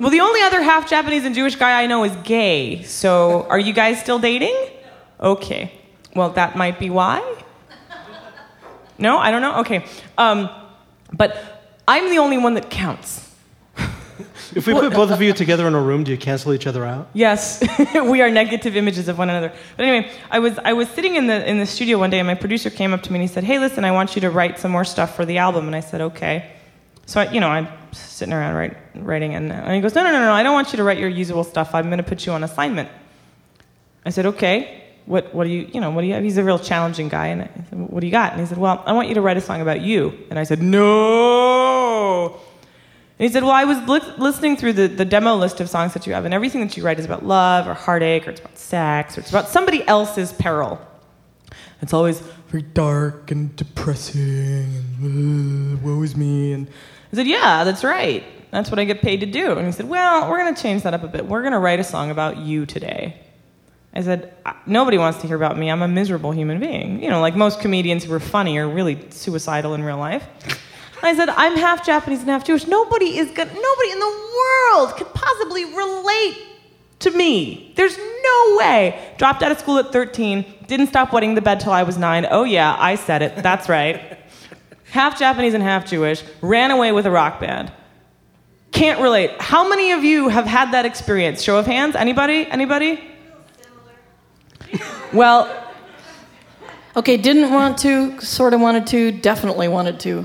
[0.00, 2.82] Well, the only other half Japanese and Jewish guy I know is gay.
[2.82, 4.56] So, are you guys still dating?
[5.20, 5.72] Okay.
[6.14, 7.20] Well, that might be why.
[8.98, 9.60] No, I don't know.
[9.60, 9.84] Okay.
[10.18, 10.48] Um,
[11.12, 11.36] but
[11.86, 13.30] I'm the only one that counts.
[14.54, 16.84] If we put both of you together in a room, do you cancel each other
[16.84, 17.08] out?
[17.12, 17.60] Yes,
[17.94, 19.52] we are negative images of one another.
[19.76, 22.26] But anyway, I was I was sitting in the in the studio one day, and
[22.28, 24.30] my producer came up to me and he said, "Hey, listen, I want you to
[24.30, 26.52] write some more stuff for the album." And I said, "Okay."
[27.06, 30.12] So I, you know, I'm sitting around write, writing, and, and he goes, "No, no,
[30.12, 31.74] no, no, I don't want you to write your usual stuff.
[31.74, 32.88] I'm going to put you on assignment."
[34.04, 36.22] I said, "Okay." What, what do you, you know, what do you have?
[36.22, 37.26] He's a real challenging guy.
[37.26, 38.32] And I said, what do you got?
[38.32, 40.18] And he said, well, I want you to write a song about you.
[40.30, 42.40] And I said, no.
[43.18, 45.94] And he said, Well, I was look, listening through the, the demo list of songs
[45.94, 48.40] that you have, and everything that you write is about love or heartache or it's
[48.40, 50.80] about sex or it's about somebody else's peril.
[51.80, 56.54] It's always very dark and depressing and uh, woe is me.
[56.54, 56.68] And
[57.14, 58.24] I said, Yeah, that's right.
[58.50, 59.52] That's what I get paid to do.
[59.52, 61.26] And he said, Well, we're going to change that up a bit.
[61.26, 63.20] We're going to write a song about you today.
[63.94, 64.34] I said,
[64.66, 65.70] Nobody wants to hear about me.
[65.70, 67.00] I'm a miserable human being.
[67.00, 70.26] You know, like most comedians who are funny are really suicidal in real life.
[71.04, 72.66] I said, I'm half Japanese and half Jewish.
[72.66, 76.38] Nobody is gonna, nobody in the world could possibly relate
[77.00, 77.72] to me.
[77.76, 79.14] There's no way.
[79.18, 82.26] Dropped out of school at 13, didn't stop wetting the bed till I was nine.
[82.28, 83.36] Oh, yeah, I said it.
[83.36, 84.18] That's right.
[84.94, 87.72] Half Japanese and half Jewish, ran away with a rock band.
[88.70, 89.30] Can't relate.
[89.40, 91.42] How many of you have had that experience?
[91.42, 91.96] Show of hands?
[91.96, 92.46] Anybody?
[92.48, 93.00] Anybody?
[95.12, 95.60] Well,
[96.96, 100.24] Okay, didn't want to, sort of wanted to, definitely wanted to.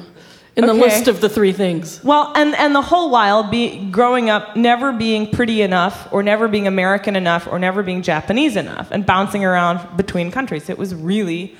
[0.56, 0.82] In the Okay.
[0.82, 2.00] list of the three things.
[2.04, 6.48] Well, and, and the whole while be, growing up, never being pretty enough, or never
[6.48, 10.70] being American enough, or never being Japanese enough, and bouncing around between countries.
[10.70, 11.56] It was really,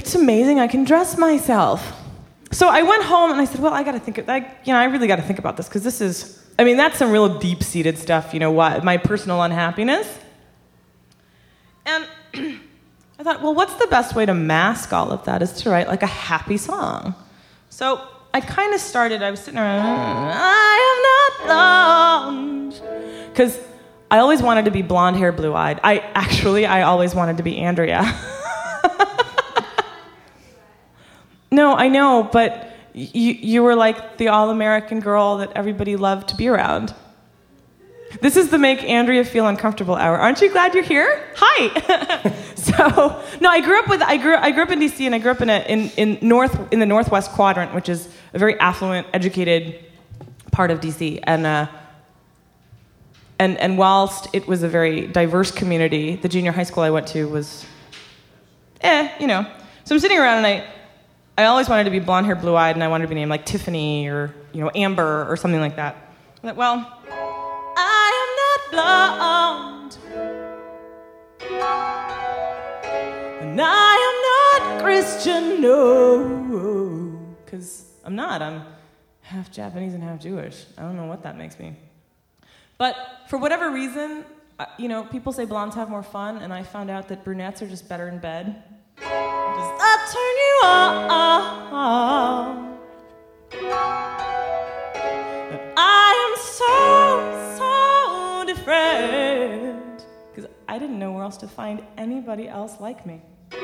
[0.00, 1.92] it's amazing I can dress myself.
[2.52, 4.26] So I went home and I said, well, I got to think, of,
[4.64, 6.96] you know, I really got to think about this because this is, I mean, that's
[6.98, 8.32] some real deep-seated stuff.
[8.32, 10.08] You know, what my personal unhappiness.
[11.84, 12.06] And
[13.18, 15.86] I thought, well, what's the best way to mask all of that is to write
[15.86, 17.14] like a happy song.
[17.68, 18.00] So
[18.32, 19.80] I kind of started, I was sitting around,
[20.32, 22.80] I am not blonde.
[23.28, 23.60] Because
[24.10, 25.78] I always wanted to be blonde hair, blue eyed.
[25.84, 28.00] I actually, I always wanted to be Andrea.
[31.50, 36.28] no, I know, but you, you were like the all American girl that everybody loved
[36.28, 36.94] to be around.
[38.20, 40.18] This is the make Andrea feel uncomfortable hour.
[40.18, 41.28] Aren't you glad you're here?
[41.36, 42.32] Hi.
[42.56, 45.18] so no, I grew up with I grew I grew up in DC and I
[45.18, 48.58] grew up in a in, in north in the northwest quadrant, which is a very
[48.58, 49.84] affluent, educated
[50.50, 51.20] part of DC.
[51.22, 51.68] And uh,
[53.38, 57.06] and and whilst it was a very diverse community, the junior high school I went
[57.08, 57.64] to was
[58.80, 59.46] eh, you know.
[59.84, 60.66] So I'm sitting around and I
[61.40, 63.30] I always wanted to be blonde hair, blue eyed, and I wanted to be named
[63.30, 65.96] like Tiffany or you know Amber or something like that.
[66.42, 67.00] Well,
[67.78, 68.60] I am not
[69.88, 69.96] blonde.
[73.40, 74.16] And I am
[74.74, 77.18] not Christian, no.
[77.42, 78.42] Because I'm not.
[78.42, 78.62] I'm
[79.22, 80.66] half Japanese and half Jewish.
[80.76, 81.74] I don't know what that makes me.
[82.76, 82.96] But
[83.28, 84.26] for whatever reason,
[84.78, 87.66] you know, people say blondes have more fun, and I found out that brunettes are
[87.66, 88.62] just better in bed.
[89.00, 91.08] Just, I turn you on.
[95.50, 96.74] But I am so,
[97.58, 97.72] so
[98.46, 100.04] different.
[100.34, 103.20] Because I didn't know where else to find anybody else like me.
[103.52, 103.56] I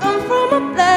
[0.00, 0.88] come from a place.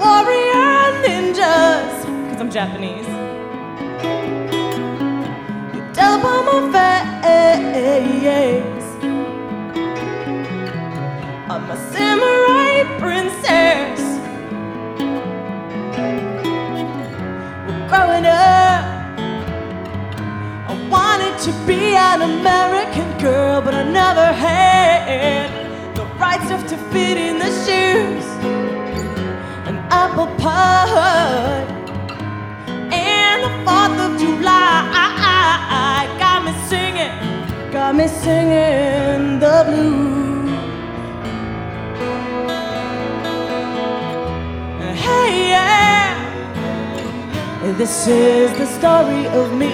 [0.00, 1.94] Warrior ninjas.
[2.24, 3.06] Because I'm Japanese.
[5.98, 8.88] Tell by my face.
[11.50, 14.00] I'm a samurai princess.
[17.90, 18.84] Growing up,
[20.70, 25.50] I wanted to be an American girl, but I never had
[25.96, 28.24] the right stuff to fit in the shoes.
[29.66, 31.66] An apple pie
[32.92, 34.97] and the 4th of July
[37.98, 40.50] me singing the blues.
[45.04, 46.14] Hey, yeah,
[47.76, 49.72] this is the story of me.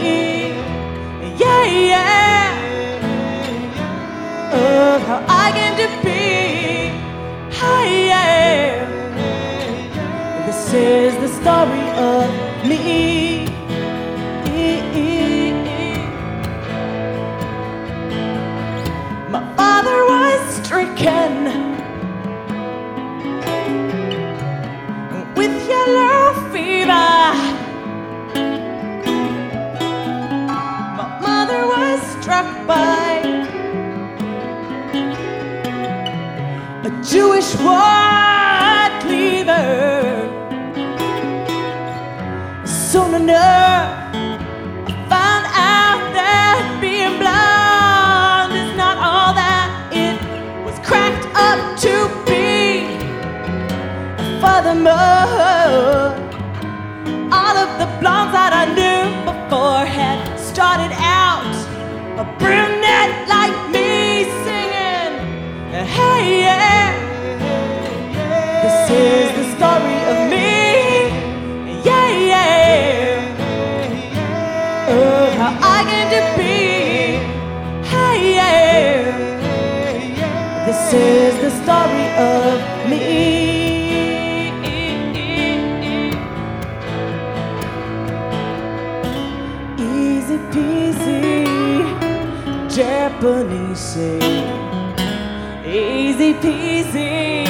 [1.43, 2.49] Yeah, yeah,
[4.53, 6.25] of how I came to be.
[7.61, 8.87] Hey, yeah,
[10.47, 12.29] this is the story of
[12.66, 13.53] me.
[19.85, 21.32] My father was stricken
[25.37, 27.11] with yellow fever.
[30.97, 33.20] My mother was struck by
[36.85, 40.30] a Jewish war cleaver.
[42.64, 43.63] Soon enough,
[54.75, 56.18] Furthermore,
[57.33, 61.55] all of the blondes that I knew before had started out
[62.18, 65.14] a brunette like me singing.
[65.70, 66.91] Hey, yeah,
[68.64, 70.51] this is the story of me.
[71.85, 73.31] Yeah, yeah,
[74.91, 76.59] of how I came to be.
[77.87, 79.07] Hey, yeah,
[80.66, 82.74] this is the story of
[90.55, 91.44] peasy,
[92.70, 93.96] Japanese.
[95.66, 97.44] Easy peasy,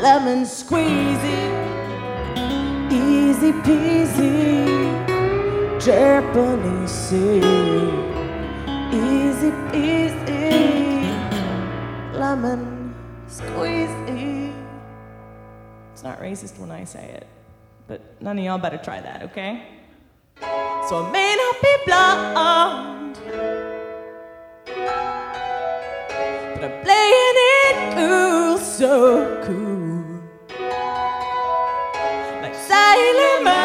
[0.00, 1.42] lemon squeezy.
[2.92, 4.66] Easy peasy,
[5.80, 7.12] Japanese.
[8.92, 11.02] Easy peasy,
[12.14, 12.94] lemon
[13.26, 14.54] squeezy.
[15.92, 17.26] It's not racist when I say it,
[17.88, 19.79] but none of y'all better try that, okay?
[20.40, 23.18] So I may not be blonde,
[26.54, 28.92] but I'm playing it cool, so
[29.44, 30.04] cool.
[32.42, 33.56] Like Sailor Moon.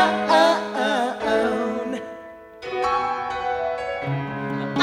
[4.78, 4.80] I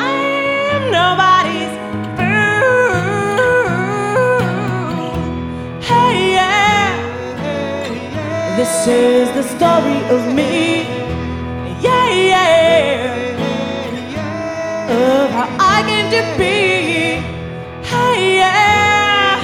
[0.74, 1.74] am nobody's
[2.16, 2.96] fool.
[5.80, 6.90] Hey, yeah.
[8.56, 10.91] This is the story of me.
[16.12, 17.16] To be.
[17.90, 19.40] Hey, yeah.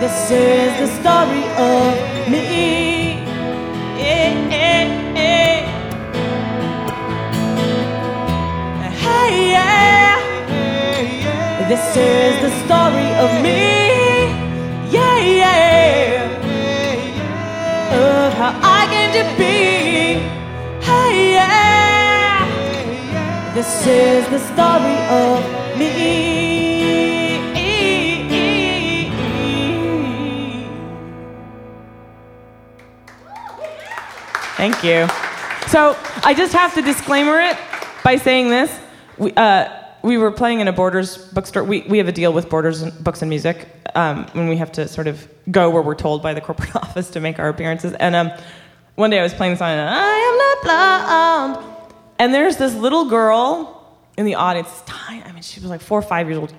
[0.00, 1.92] This is the story of
[2.30, 2.46] me.
[9.02, 10.14] Hey, yeah.
[11.68, 13.60] This is the story of me.
[14.94, 16.30] Yeah, yeah.
[17.98, 20.39] Of how I came to be.
[23.60, 27.36] This is the story of me.
[34.56, 35.06] Thank you.
[35.68, 35.94] So
[36.24, 37.58] I just have to disclaimer it
[38.02, 38.74] by saying this.
[39.18, 39.68] We, uh,
[40.02, 41.62] we were playing in a Borders bookstore.
[41.62, 44.72] We, we have a deal with Borders and Books and Music um, when we have
[44.72, 47.92] to sort of go where we're told by the corporate office to make our appearances.
[47.92, 48.30] And um,
[48.94, 51.79] one day I was playing the song, and I am not blonde.
[52.20, 55.98] And there's this little girl in the audience, tiny, I mean, she was like four
[55.98, 56.52] or five years old,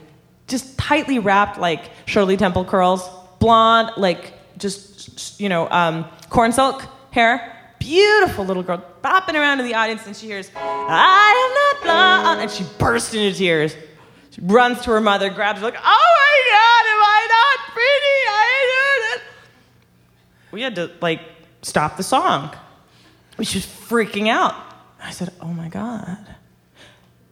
[0.47, 3.07] just tightly wrapped like Shirley Temple curls,
[3.37, 7.75] blonde, like just, you know, um, corn silk hair.
[7.77, 12.41] Beautiful little girl bopping around in the audience, and she hears, I am not blonde.
[12.41, 13.75] And she bursts into tears.
[14.31, 18.17] She runs to her mother, grabs her, like, oh my God, am I not pretty?
[18.29, 19.23] I did it.
[20.51, 21.21] We had to, like,
[21.61, 22.49] stop the song.
[23.41, 24.55] She was freaking out.
[25.01, 26.17] I said, oh my God.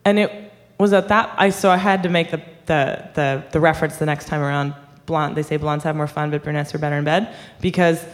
[0.04, 3.60] And it was at that, I, so I had to make the, the, the, the
[3.60, 4.74] reference the next time around.
[5.06, 7.34] Blonde, they say blondes have more fun, but brunettes are better in bed.
[7.60, 8.04] Because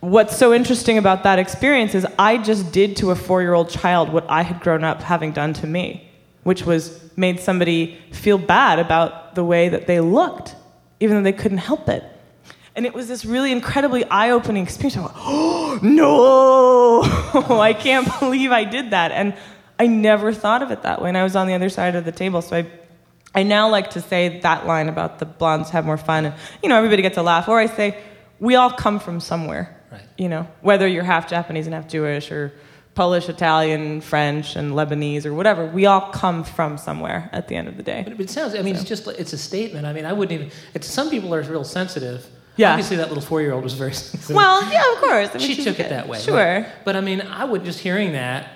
[0.00, 3.70] what's so interesting about that experience is I just did to a four year old
[3.70, 6.08] child what I had grown up having done to me,
[6.42, 10.54] which was made somebody feel bad about the way that they looked,
[11.00, 12.04] even though they couldn't help it.
[12.76, 14.98] And it was this really incredibly eye opening experience.
[14.98, 19.12] I went, oh, no, I can't believe I did that.
[19.12, 19.34] And
[19.78, 21.08] I never thought of it that way.
[21.08, 22.42] And I was on the other side of the table.
[22.42, 22.66] So I,
[23.34, 26.26] I now like to say that line about the blondes have more fun.
[26.26, 27.48] And, you know, everybody gets a laugh.
[27.48, 27.98] Or I say,
[28.40, 29.74] we all come from somewhere.
[29.90, 30.02] Right.
[30.18, 32.52] You know, whether you're half Japanese and half Jewish or
[32.94, 35.66] Polish, Italian, French, and Lebanese or whatever.
[35.66, 38.02] We all come from somewhere at the end of the day.
[38.06, 38.54] But it sounds.
[38.54, 39.06] I mean, it's just.
[39.06, 39.86] It's a statement.
[39.86, 40.82] I mean, I wouldn't even.
[40.82, 42.26] Some people are real sensitive.
[42.56, 42.70] Yeah.
[42.70, 44.34] Obviously, that little four-year-old was very sensitive.
[44.36, 45.30] Well, yeah, of course.
[45.34, 46.18] I mean, she she's took it that way.
[46.20, 46.62] Sure.
[46.62, 48.50] But, but I mean, I would just hearing that.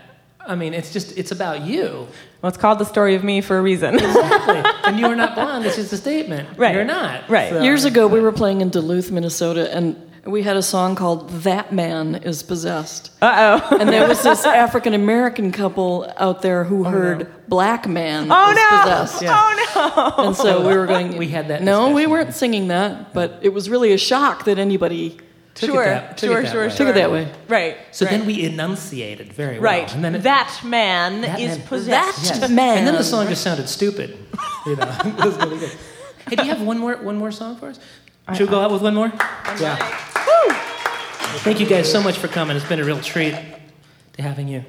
[0.46, 1.16] I mean, it's just.
[1.18, 2.08] It's about you.
[2.40, 3.94] Well, it's called the story of me for a reason.
[3.96, 4.62] Exactly.
[4.84, 5.64] and you are not blonde.
[5.64, 6.56] This is the statement.
[6.58, 6.74] Right.
[6.74, 7.28] You're not.
[7.28, 7.50] Right.
[7.50, 11.28] So- Years ago, we were playing in Duluth, Minnesota, and we had a song called
[11.30, 13.10] That Man is Possessed.
[13.22, 13.76] Uh oh.
[13.78, 18.56] And there was this African American couple out there who heard Black Man Oh is
[18.56, 18.80] no!
[18.82, 19.24] Possessed.
[19.26, 20.24] Oh no!
[20.26, 23.50] And so we were going, We had that No, we weren't singing that, but it
[23.50, 25.18] was really a shock that anybody
[25.54, 26.74] Took it that- took it that sure, way.
[26.74, 27.30] took it that way.
[27.48, 27.76] Right.
[27.90, 28.12] So right.
[28.12, 29.64] then we enunciated very well.
[29.64, 29.94] Right.
[29.94, 32.40] And then it, that man That is man- possessed.
[32.40, 32.78] That man.
[32.78, 34.16] And then the song just sounded stupid.
[34.66, 35.72] You know, it was really good.
[36.28, 37.80] Hey, do you have one more one more song for us?
[38.34, 39.12] Should we go uh, out with one more?
[39.58, 39.76] Yeah.
[40.26, 40.52] Woo!
[41.40, 42.56] Thank you guys so much for coming.
[42.56, 43.34] It's been a real treat
[44.14, 44.64] to having you.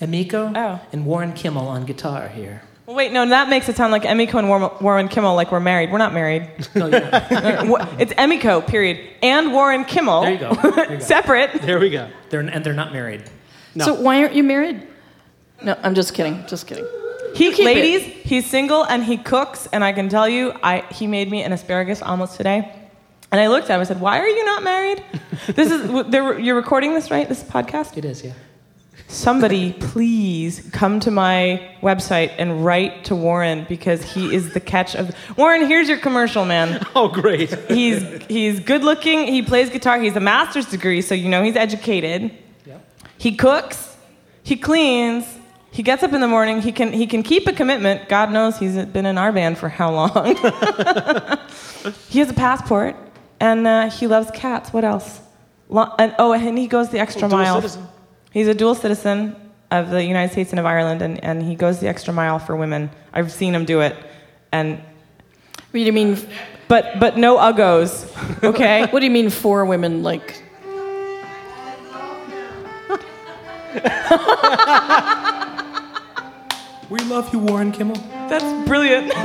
[0.00, 0.80] Emiko Oh.
[0.92, 2.62] and Warren Kimmel on guitar here.
[2.84, 5.58] Well, wait, no, that makes it sound like Emiko and War- Warren Kimmel like we're
[5.60, 5.90] married.
[5.90, 6.48] We're not married.
[6.74, 7.30] No, you're not.
[7.68, 10.22] Wa- it's Emiko, period, and Warren Kimmel.
[10.22, 10.54] There you go.
[10.54, 11.04] There you go.
[11.04, 11.62] Separate.
[11.62, 12.08] There we go.
[12.28, 13.22] They're, and they're not married.
[13.78, 14.86] So why aren't you married?
[15.62, 16.46] No, I'm just kidding.
[16.46, 16.86] Just kidding.
[17.36, 21.30] He, ladies, he's single and he cooks, and I can tell you, I he made
[21.30, 22.72] me an asparagus omelet today.
[23.32, 25.02] And I looked at him and said, "Why are you not married?
[25.48, 25.90] This is
[26.42, 27.28] you're recording this, right?
[27.28, 27.96] This podcast.
[27.98, 28.32] It is, yeah.
[29.08, 34.96] Somebody, please come to my website and write to Warren because he is the catch
[34.96, 35.66] of Warren.
[35.66, 36.84] Here's your commercial, man.
[36.96, 37.52] Oh, great.
[37.70, 39.26] He's he's good looking.
[39.26, 40.00] He plays guitar.
[40.00, 42.32] He's a master's degree, so you know he's educated.
[42.64, 42.84] Yep.
[43.18, 43.94] He cooks.
[44.42, 45.26] He cleans.
[45.76, 46.62] He gets up in the morning.
[46.62, 48.08] He can he can keep a commitment.
[48.08, 50.34] God knows he's been in our band for how long.
[52.08, 52.96] he has a passport,
[53.40, 54.72] and uh, he loves cats.
[54.72, 55.20] What else?
[55.68, 57.56] Lo- and, oh, and he goes the extra Dual mile.
[57.56, 57.86] citizen.
[58.32, 59.36] He's a dual citizen
[59.70, 62.56] of the United States and of Ireland, and, and he goes the extra mile for
[62.56, 62.88] women.
[63.12, 63.94] I've seen him do it,
[64.52, 66.16] and What do you mean?
[66.68, 68.08] but but no uggos.
[68.42, 68.86] Okay.
[68.90, 70.02] What do you mean for women?
[70.02, 70.42] Like
[76.88, 77.96] We love you, Warren Kimmel.
[78.28, 79.10] That's brilliant.
[79.16, 79.22] oh,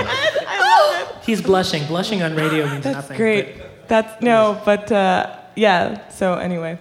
[0.00, 0.14] Warren!
[0.48, 0.58] I
[1.00, 1.22] love him.
[1.22, 1.86] He's blushing.
[1.86, 3.16] Blushing on radio means That's nothing.
[3.16, 3.88] great.
[3.88, 6.08] That's no, but uh, yeah.
[6.08, 6.78] So anyway,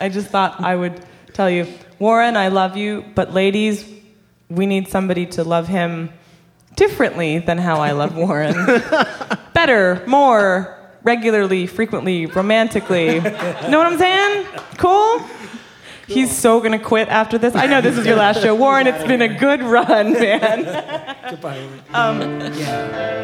[0.00, 1.66] I just thought I would tell you,
[1.98, 3.84] Warren, I love you, but ladies,
[4.48, 6.10] we need somebody to love him
[6.76, 8.54] differently than how I love Warren.
[9.54, 13.18] Better, more, regularly, frequently, romantically.
[13.20, 14.46] know what I'm saying?
[14.76, 15.20] Cool.
[16.08, 17.54] He's so gonna quit after this.
[17.54, 18.86] I know this is your last show, Warren.
[18.86, 20.64] It's been a good run, man.
[21.28, 21.68] Goodbye.
[21.92, 23.18] Um, yeah.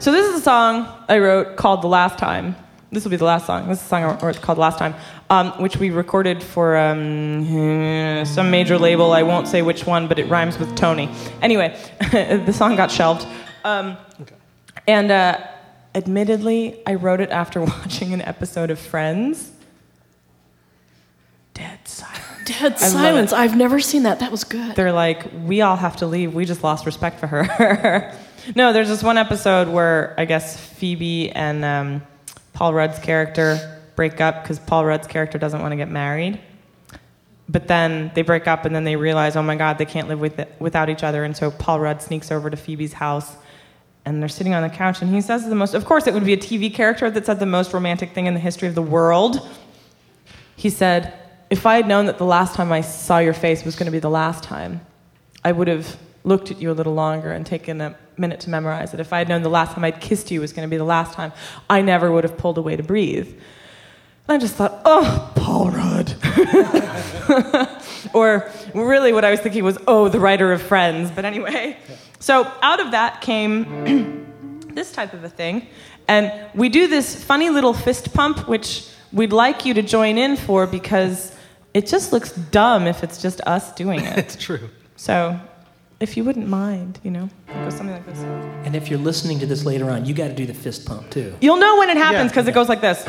[0.00, 2.56] So this is a song I wrote called "The Last Time."
[2.90, 3.68] This will be the last song.
[3.68, 4.94] This is a song I wrote called Last Time,"
[5.28, 9.12] um, which we recorded for um, some major label.
[9.12, 11.10] I won't say which one, but it rhymes with Tony.
[11.42, 11.78] Anyway,
[12.10, 13.26] the song got shelved,
[13.62, 13.98] um,
[14.86, 15.38] and uh,
[15.94, 19.52] admittedly, I wrote it after watching an episode of Friends.
[21.54, 22.48] Dead silence.
[22.48, 23.32] dead silence.
[23.32, 24.18] I've never seen that.
[24.18, 24.74] That was good.
[24.74, 26.34] they're like, we all have to leave.
[26.34, 28.12] We just lost respect for her.
[28.56, 32.02] no, there's this one episode where I guess Phoebe and um,
[32.54, 36.40] Paul Rudd's character break up because Paul Rudd's character doesn't want to get married.
[37.48, 40.18] But then they break up and then they realize, oh my God, they can't live
[40.18, 41.22] with it, without each other.
[41.22, 43.36] And so Paul Rudd sneaks over to Phoebe's house
[44.04, 46.24] and they're sitting on the couch and he says the most, of course, it would
[46.24, 48.82] be a TV character that said the most romantic thing in the history of the
[48.82, 49.48] world.
[50.56, 51.14] He said,
[51.50, 53.92] If I had known that the last time I saw your face was going to
[53.92, 54.80] be the last time,
[55.44, 58.94] I would have looked at you a little longer and taken a minute to memorize
[58.94, 59.00] it.
[59.00, 60.84] If I had known the last time I'd kissed you was going to be the
[60.84, 61.32] last time,
[61.68, 63.38] I never would have pulled away to breathe.
[64.26, 66.14] And I just thought, oh, Paul Rudd.
[68.14, 71.10] or really, what I was thinking was, oh, the writer of Friends.
[71.10, 71.76] But anyway,
[72.20, 75.66] so out of that came this type of a thing.
[76.08, 80.36] And we do this funny little fist pump, which we'd like you to join in
[80.36, 81.36] for because
[81.74, 84.16] it just looks dumb if it's just us doing it.
[84.24, 84.70] It's true.
[84.96, 85.38] so
[86.00, 88.18] if you wouldn't mind, you know, it goes something like this.
[88.64, 91.10] And if you're listening to this later on, you got to do the fist pump
[91.10, 91.34] too.
[91.40, 92.28] You'll know when it happens Yeah.
[92.28, 93.04] because it goes like this.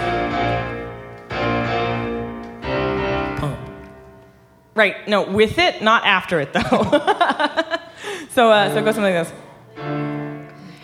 [4.75, 5.07] Right.
[5.07, 6.61] No, with it, not after it though.
[8.29, 9.33] so, uh, so it goes something like this.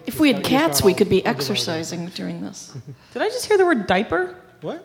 [0.07, 2.75] If we had cats, we could be exercising during this.
[3.13, 4.35] Did I just hear the word diaper?
[4.61, 4.83] What?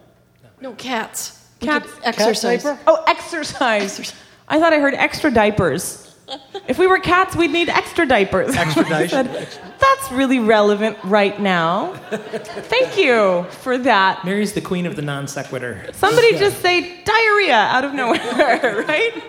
[0.61, 1.43] No, cats.
[1.61, 1.91] We Cats.
[1.95, 2.63] could exercise.
[2.63, 2.81] diaper?
[2.87, 4.13] Oh, exercise.
[4.49, 6.06] I thought I heard extra diapers.
[6.69, 8.57] If we were cats, we'd need extra diapers.
[8.57, 9.09] Extradition.
[9.09, 9.49] Said,
[9.79, 11.93] That's really relevant right now.
[12.11, 14.25] Thank you for that.
[14.25, 15.89] Mary's the queen of the non sequitur.
[15.93, 19.23] Somebody just say diarrhea out of nowhere, right?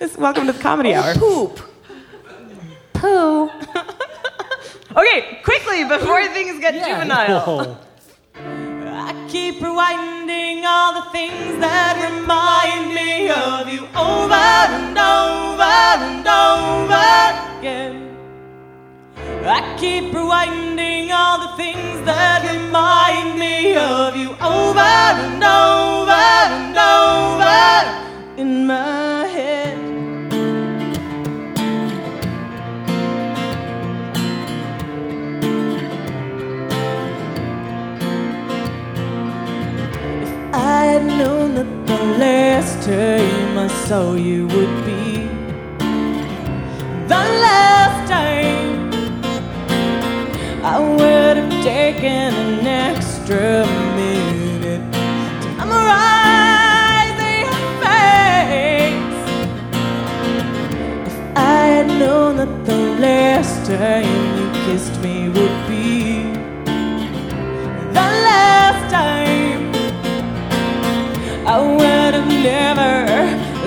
[0.00, 1.14] Just welcome to the comedy oh, hour.
[1.14, 1.60] Poop.
[2.94, 3.48] Poo.
[4.96, 7.44] okay, quickly before things get juvenile.
[7.46, 7.78] Oh.
[9.30, 15.62] Keep rewinding all the things that remind me of you over and over
[16.02, 17.06] and over
[17.60, 18.10] again.
[19.46, 26.76] I keep rewinding all the things that remind me of you over and over and
[26.76, 29.19] over in my
[40.80, 45.28] I had known that the last time I saw you would be
[47.14, 48.90] the last time
[50.64, 53.66] I would have taken an extra
[53.98, 54.84] minute
[55.42, 59.20] to memorize your face.
[61.10, 64.08] If I had known that the last time
[64.38, 65.19] you kissed me
[71.52, 72.94] I would have never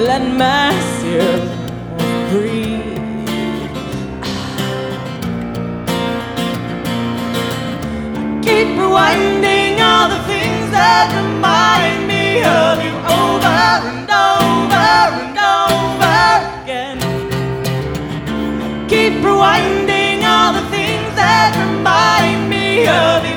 [0.02, 1.44] let myself
[2.32, 2.96] breathe.
[8.42, 13.60] Keep rewinding all the things that remind me of you over
[13.92, 14.88] and over
[15.20, 16.16] and over
[16.64, 17.00] again.
[18.88, 23.33] Keep rewinding all the things that remind me of you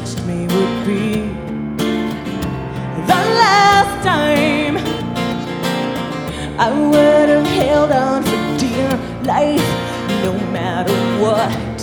[0.00, 1.12] touched me would be
[3.06, 4.76] the last time,
[6.58, 9.70] I would have held on for dear life
[10.24, 11.80] no matter what.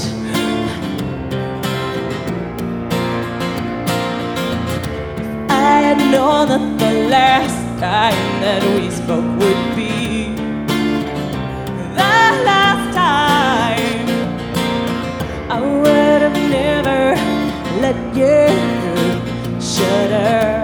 [5.49, 9.66] I had known that the last time that we spoke would
[18.17, 19.61] shudder.
[19.61, 20.56] Shudder.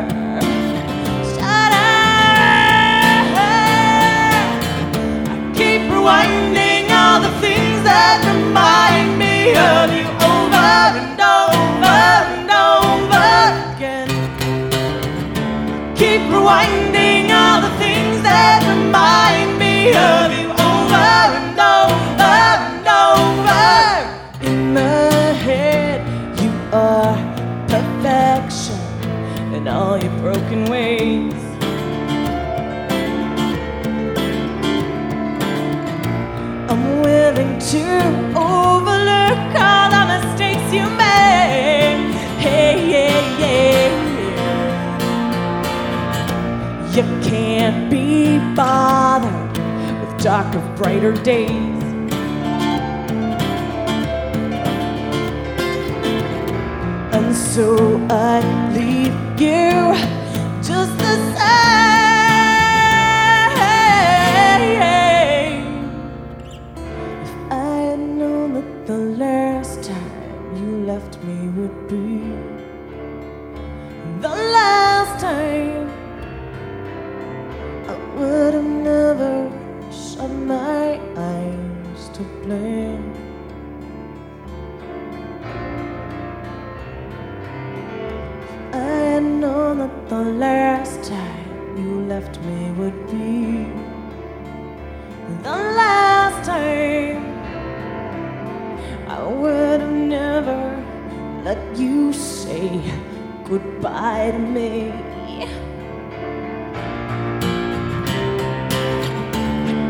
[48.56, 49.58] Bothered
[50.00, 51.50] with darker, brighter days.
[57.14, 58.42] And so I
[58.74, 60.13] leave you
[101.54, 102.82] let you say
[103.44, 104.92] goodbye to me.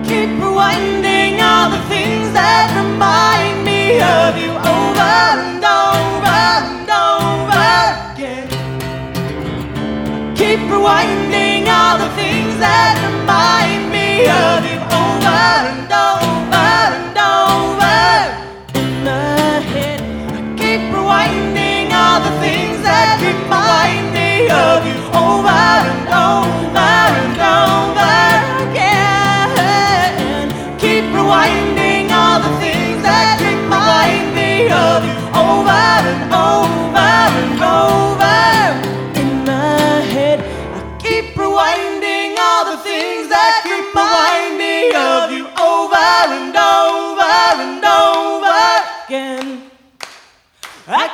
[0.07, 7.63] Keep rewinding all the things that remind me of you over and over and over
[8.11, 8.49] again.
[10.35, 13.02] Keep rewinding all the things that
[26.41, 26.62] things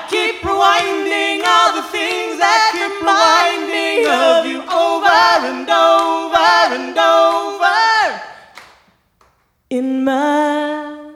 [0.10, 5.07] keep rewinding all the things that keep reminding of you over
[5.45, 8.22] and over and over
[9.69, 11.14] in my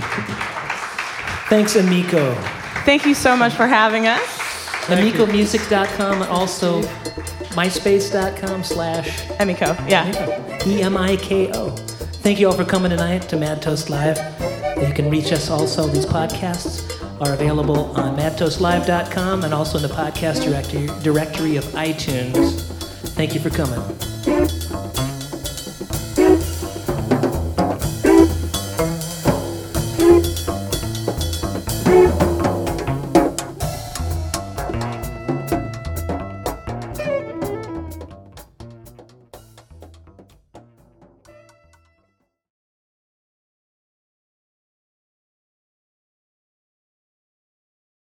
[1.49, 2.62] Thanks, Emiko.
[2.85, 4.21] Thank you so much for having us.
[4.87, 6.81] EmikoMusic.com and also
[7.53, 10.67] MySpace.com slash Emiko, yeah.
[10.67, 11.69] E-M-I-K-O.
[11.69, 14.17] Thank you all for coming tonight to Mad Toast Live.
[14.85, 15.87] You can reach us also.
[15.87, 16.89] These podcasts
[17.21, 22.61] are available on madtoastlive.com and also in the podcast directory, directory of iTunes.
[23.15, 24.12] Thank you for coming.